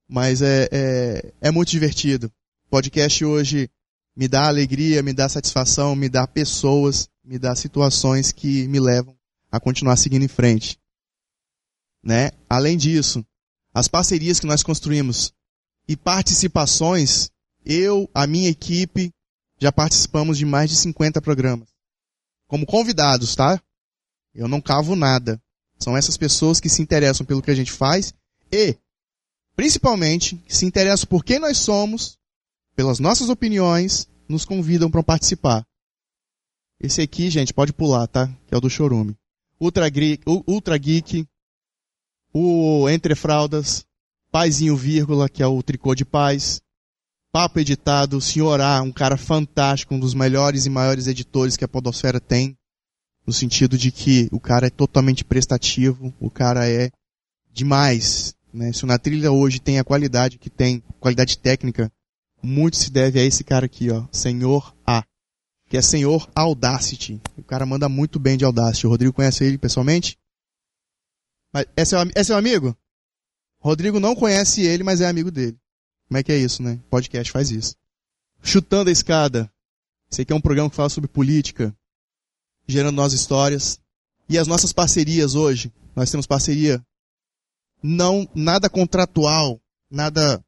[0.07, 2.31] Mas é, é, é muito divertido.
[2.69, 3.69] Podcast hoje
[4.15, 9.15] me dá alegria, me dá satisfação, me dá pessoas, me dá situações que me levam
[9.51, 10.79] a continuar seguindo em frente.
[12.03, 12.31] Né?
[12.49, 13.25] Além disso,
[13.73, 15.33] as parcerias que nós construímos
[15.87, 17.29] e participações,
[17.65, 19.11] eu, a minha equipe,
[19.59, 21.69] já participamos de mais de 50 programas.
[22.47, 23.61] Como convidados, tá?
[24.37, 25.41] Eu não cavo nada.
[25.79, 28.13] São essas pessoas que se interessam pelo que a gente faz
[28.51, 28.77] e,
[29.55, 32.17] principalmente, se interessam por quem nós somos,
[32.75, 35.65] pelas nossas opiniões, nos convidam para participar.
[36.79, 38.27] Esse aqui, gente, pode pular, tá?
[38.47, 39.17] Que é o do Chorume.
[39.59, 41.27] Ultra Geek, Ultra Geek
[42.33, 43.85] o Entre Fraldas,
[44.31, 46.61] Paizinho Vírgula, que é o tricô de paz,
[47.31, 51.67] Papo Editado, Senhor A, um cara fantástico, um dos melhores e maiores editores que a
[51.67, 52.56] Podosfera tem,
[53.27, 56.89] no sentido de que o cara é totalmente prestativo, o cara é
[57.51, 58.33] demais.
[58.53, 58.71] Né?
[58.71, 61.91] Se Na Trilha hoje tem a qualidade que tem, qualidade técnica,
[62.41, 65.03] muito se deve a esse cara aqui, ó, Senhor A,
[65.67, 67.21] que é Senhor Audacity.
[67.37, 68.87] O cara manda muito bem de Audacity.
[68.87, 70.17] O Rodrigo conhece ele pessoalmente?
[71.53, 72.77] Mas é seu, é seu amigo?
[73.59, 75.57] Rodrigo não conhece ele, mas é amigo dele.
[76.07, 76.79] Como é que é isso, né?
[76.89, 77.75] Podcast faz isso.
[78.41, 79.51] Chutando a escada.
[80.09, 81.75] Esse aqui é um programa que fala sobre política,
[82.67, 83.79] gerando nossas histórias.
[84.29, 86.83] E as nossas parcerias hoje, nós temos parceria
[87.81, 90.43] não nada contratual, nada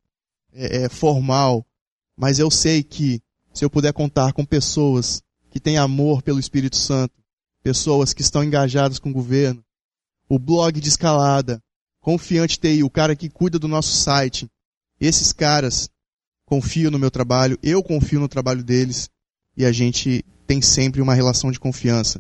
[0.52, 1.66] é, é, formal,
[2.18, 3.22] mas eu sei que
[3.54, 7.14] se eu puder contar com pessoas que têm amor pelo Espírito Santo,
[7.64, 9.64] pessoas que estão engajadas com o governo,
[10.28, 11.62] o blog de escalada,
[12.02, 14.50] Confiante TI, o cara que cuida do nosso site,
[15.00, 15.90] esses caras
[16.46, 19.10] confiam no meu trabalho, eu confio no trabalho deles
[19.56, 22.20] e a gente tem sempre uma relação de confiança.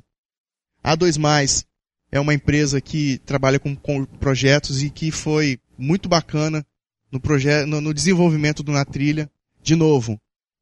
[0.83, 1.65] A 2 Mais
[2.11, 3.75] é uma empresa que trabalha com,
[4.05, 6.63] projetos e que foi muito bacana
[7.11, 9.27] no, projeto, no, no desenvolvimento do Na Trilha.
[9.63, 10.21] De novo,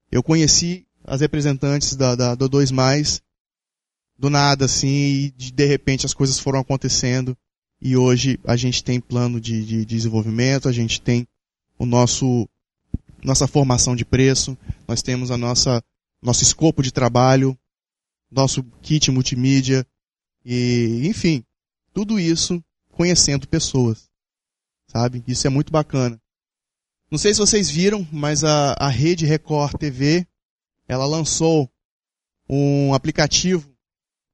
[0.09, 3.21] eu conheci as representantes da, da, do 2 Mais
[4.17, 7.37] do nada, assim, e de, de repente as coisas foram acontecendo
[7.81, 11.27] e hoje a gente tem plano de, de desenvolvimento, a gente tem
[11.77, 12.47] o nosso
[13.21, 14.57] nossa formação de preço,
[14.87, 15.83] nós temos a nossa
[16.21, 17.57] nosso escopo de trabalho,
[18.29, 19.85] nosso kit multimídia
[20.43, 21.43] e enfim,
[21.93, 24.09] tudo isso conhecendo pessoas,
[24.87, 25.23] sabe?
[25.27, 26.19] Isso é muito bacana.
[27.09, 30.27] Não sei se vocês viram, mas a, a rede Record TV
[30.87, 31.69] ela lançou
[32.49, 33.69] um aplicativo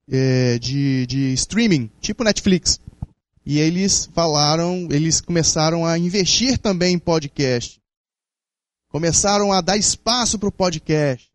[0.10, 2.80] é, de, de streaming, tipo Netflix.
[3.46, 7.82] E eles falaram, eles começaram a investir também em podcast.
[8.90, 11.33] Começaram a dar espaço para o podcast.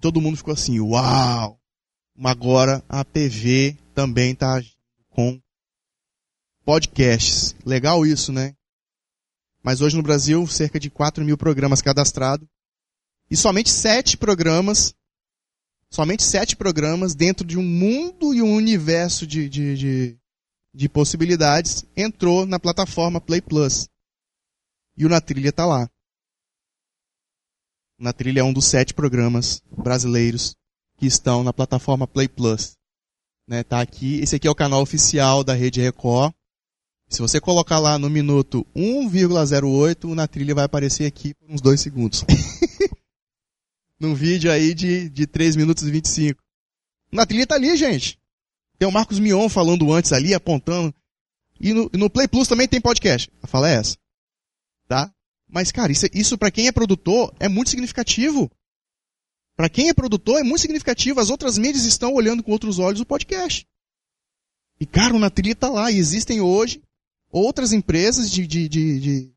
[0.00, 1.58] Todo mundo ficou assim, uau!
[2.22, 4.62] Agora a TV também está
[5.10, 5.40] com
[6.64, 7.54] podcasts.
[7.64, 8.54] Legal isso, né?
[9.62, 12.46] Mas hoje no Brasil, cerca de 4 mil programas cadastrados.
[13.30, 14.94] E somente sete programas,
[15.90, 20.20] somente sete programas dentro de um mundo e um universo de, de, de
[20.72, 23.88] de possibilidades, entrou na plataforma Play Plus.
[24.96, 25.88] E o Na Trilha está lá.
[28.00, 30.56] Na Trilha é um dos sete programas brasileiros
[30.96, 32.72] que estão na plataforma Play Plus.
[33.46, 34.20] Né, tá aqui.
[34.20, 36.32] Esse aqui é o canal oficial da Rede Record.
[37.10, 41.60] Se você colocar lá no minuto 1,08, o Na Trilha vai aparecer aqui por uns
[41.60, 42.24] dois segundos.
[44.00, 46.40] Num vídeo aí de, de 3 minutos e 25.
[47.12, 48.18] Na Trilha tá ali, gente.
[48.78, 50.94] Tem o Marcos Mion falando antes ali, apontando.
[51.60, 53.30] E no, no Play Plus também tem podcast.
[53.42, 53.98] A fala é essa.
[55.52, 58.50] Mas, cara, isso, isso para quem é produtor é muito significativo.
[59.56, 61.20] Para quem é produtor é muito significativo.
[61.20, 63.66] As outras mídias estão olhando com outros olhos o podcast.
[64.80, 65.90] E, cara, o Natrilha tá lá.
[65.90, 66.82] E existem hoje
[67.30, 69.32] outras empresas de, de, de, de,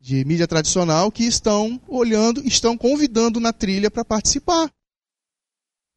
[0.00, 4.70] de mídia tradicional que estão olhando, estão convidando na trilha para participar.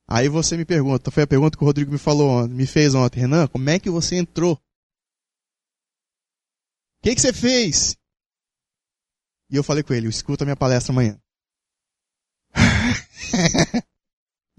[0.07, 3.19] Aí você me pergunta, foi a pergunta que o Rodrigo me falou, me fez ontem,
[3.19, 4.53] Renan, como é que você entrou?
[4.53, 4.59] O
[7.03, 7.95] que, que você fez?
[9.49, 11.19] E eu falei com ele, escuta minha palestra amanhã.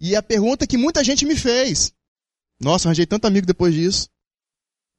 [0.00, 1.92] E a pergunta que muita gente me fez.
[2.58, 4.08] Nossa, arranjei tanto amigo depois disso.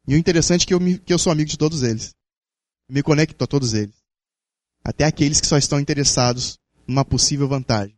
[0.08, 2.14] E o interessante é que eu, me, que eu sou amigo de todos eles.
[2.88, 3.96] me conecto a todos eles.
[4.84, 7.98] Até aqueles que só estão interessados numa possível vantagem.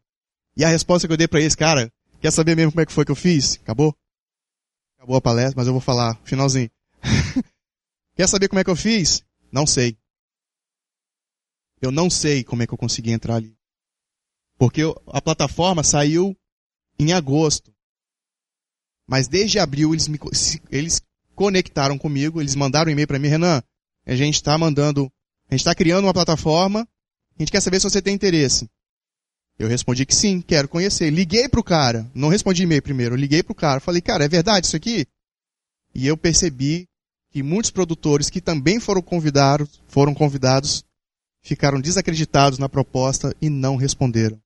[0.55, 1.91] E a resposta que eu dei para eles, cara,
[2.21, 3.55] quer saber mesmo como é que foi que eu fiz?
[3.61, 3.93] Acabou?
[4.97, 6.71] Acabou a palestra, mas eu vou falar, finalzinho.
[8.15, 9.23] quer saber como é que eu fiz?
[9.51, 9.97] Não sei.
[11.83, 13.57] Eu não sei como é que eu consegui entrar ali.
[14.57, 16.33] Porque a plataforma saiu
[16.97, 17.73] em agosto.
[19.05, 20.17] Mas desde abril eles, me,
[20.71, 21.01] eles
[21.35, 23.61] conectaram comigo, eles mandaram um e-mail para mim, Renan,
[24.05, 25.11] a gente está mandando,
[25.49, 26.87] a gente está criando uma plataforma,
[27.37, 28.69] a gente quer saber se você tem interesse.
[29.59, 31.09] Eu respondi que sim, quero conhecer.
[31.09, 34.77] Liguei pro cara, não respondi e-mail primeiro, liguei pro cara, falei, cara, é verdade isso
[34.77, 35.05] aqui?
[35.93, 36.87] E eu percebi
[37.29, 40.85] que muitos produtores que também foram convidados, foram convidados,
[41.43, 44.41] ficaram desacreditados na proposta e não responderam.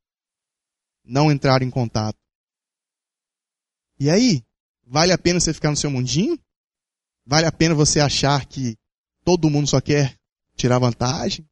[1.06, 2.18] Não entraram em contato.
[4.00, 4.44] E aí,
[4.86, 6.38] vale a pena você ficar no seu mundinho?
[7.26, 8.78] Vale a pena você achar que
[9.24, 10.18] todo mundo só quer
[10.56, 11.48] tirar vantagem?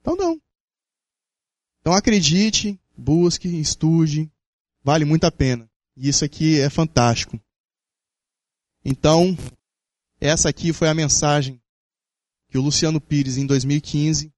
[0.00, 0.40] Então não.
[1.80, 4.30] Então acredite, busque, estude,
[4.82, 5.70] vale muito a pena.
[5.96, 7.38] E isso aqui é fantástico.
[8.84, 9.36] Então,
[10.20, 11.60] essa aqui foi a mensagem
[12.48, 14.33] que o Luciano Pires, em 2015,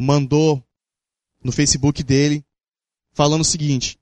[0.00, 0.64] mandou
[1.44, 2.42] no Facebook dele,
[3.12, 3.98] falando o seguinte: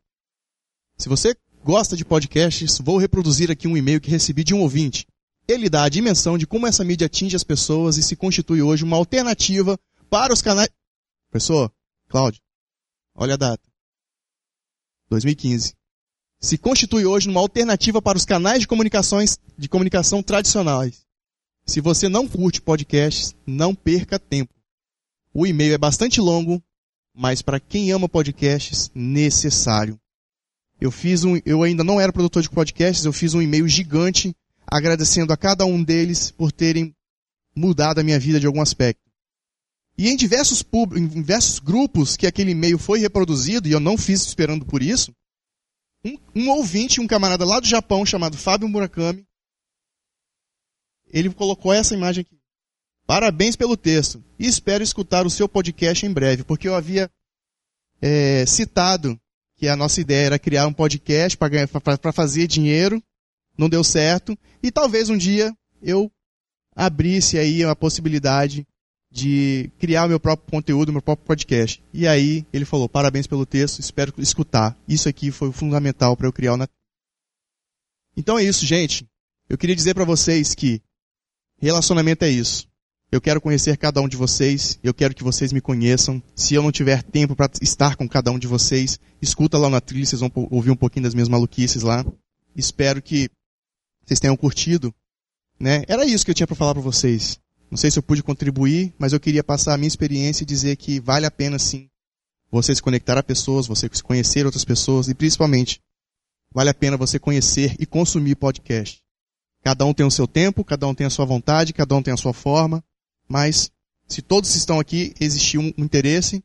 [0.97, 5.09] Se você gosta de podcasts, vou reproduzir aqui um e-mail que recebi de um ouvinte.
[5.49, 8.85] Ele dá a dimensão de como essa mídia atinge as pessoas e se constitui hoje
[8.85, 9.77] uma alternativa
[10.09, 10.69] para os canais.
[11.33, 11.73] Pessoa,
[12.07, 12.41] Cláudio,
[13.15, 13.69] olha a data.
[15.11, 15.75] 2015.
[16.41, 21.05] Se constitui hoje uma alternativa para os canais de comunicações de comunicação tradicionais.
[21.67, 24.58] Se você não curte podcasts, não perca tempo.
[25.41, 26.61] O e-mail é bastante longo,
[27.15, 29.97] mas para quem ama podcasts, necessário.
[30.81, 34.35] Eu fiz um, eu ainda não era produtor de podcasts, eu fiz um e-mail gigante
[34.67, 36.93] agradecendo a cada um deles por terem
[37.55, 39.01] mudado a minha vida de algum aspecto.
[39.97, 43.97] E em diversos, pub, em diversos grupos que aquele e-mail foi reproduzido, e eu não
[43.97, 45.15] fiz esperando por isso,
[46.05, 49.25] um, um ouvinte, um camarada lá do Japão chamado Fábio Murakami,
[51.07, 52.38] ele colocou essa imagem aqui.
[53.09, 54.23] Parabéns pelo texto.
[54.39, 57.11] E espero escutar o seu podcast em breve, porque eu havia
[58.03, 59.19] é, citado
[59.57, 63.03] que a nossa ideia era criar um podcast para fazer dinheiro,
[63.57, 66.13] não deu certo, e talvez um dia eu
[66.77, 68.67] abrisse aí a possibilidade
[69.11, 71.83] de criar o meu próprio conteúdo, meu próprio podcast.
[71.95, 74.77] E aí ele falou: parabéns pelo texto, espero escutar.
[74.87, 76.69] Isso aqui foi fundamental para eu criar o
[78.15, 79.09] Então é isso, gente.
[79.49, 80.83] Eu queria dizer para vocês que
[81.59, 82.69] relacionamento é isso.
[83.11, 86.23] Eu quero conhecer cada um de vocês, eu quero que vocês me conheçam.
[86.37, 89.81] Se eu não tiver tempo para estar com cada um de vocês, escuta lá na
[89.81, 92.05] trilha, vocês vão ouvir um pouquinho das minhas maluquices lá.
[92.55, 93.31] Espero que
[94.05, 94.95] vocês tenham curtido.
[95.59, 95.85] Né?
[95.89, 97.41] Era isso que eu tinha para falar para vocês.
[97.71, 100.77] Não sei se eu pude contribuir, mas eu queria passar a minha experiência e dizer
[100.77, 101.89] que vale a pena sim
[102.51, 105.81] você se conectar a pessoas, você conhecer outras pessoas e principalmente
[106.53, 109.01] vale a pena você conhecer e consumir podcast.
[109.63, 112.13] Cada um tem o seu tempo, cada um tem a sua vontade, cada um tem
[112.13, 112.85] a sua forma
[113.29, 113.71] mas
[114.09, 116.43] se todos estão aqui, existiu um interesse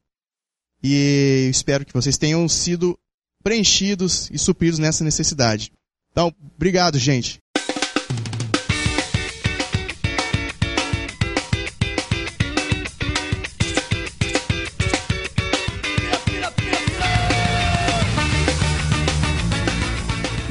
[0.84, 3.00] e espero que vocês tenham sido
[3.42, 5.72] preenchidos e supridos nessa necessidade.
[6.12, 7.40] Então, obrigado, gente.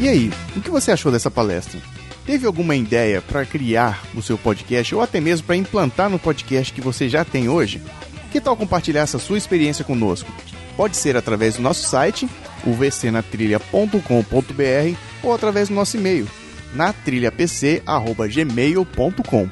[0.01, 1.92] E aí, o que você achou dessa palestra?
[2.25, 6.73] Teve alguma ideia para criar o seu podcast ou até mesmo para implantar no podcast
[6.73, 7.83] que você já tem hoje?
[8.31, 10.31] Que tal compartilhar essa sua experiência conosco?
[10.77, 12.29] Pode ser através do nosso site,
[12.65, 16.29] o vcnatrilha.com.br ou através do nosso e-mail,
[16.75, 19.49] natrilhapc@gmail.com.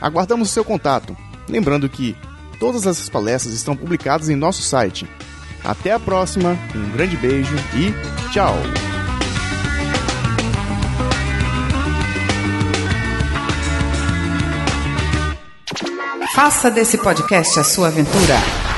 [0.00, 1.16] Aguardamos o seu contato.
[1.48, 2.16] Lembrando que
[2.58, 5.06] todas essas palestras estão publicadas em nosso site.
[5.62, 7.94] Até a próxima, um grande beijo e
[8.32, 8.56] tchau!
[16.34, 18.73] Faça desse podcast a sua aventura.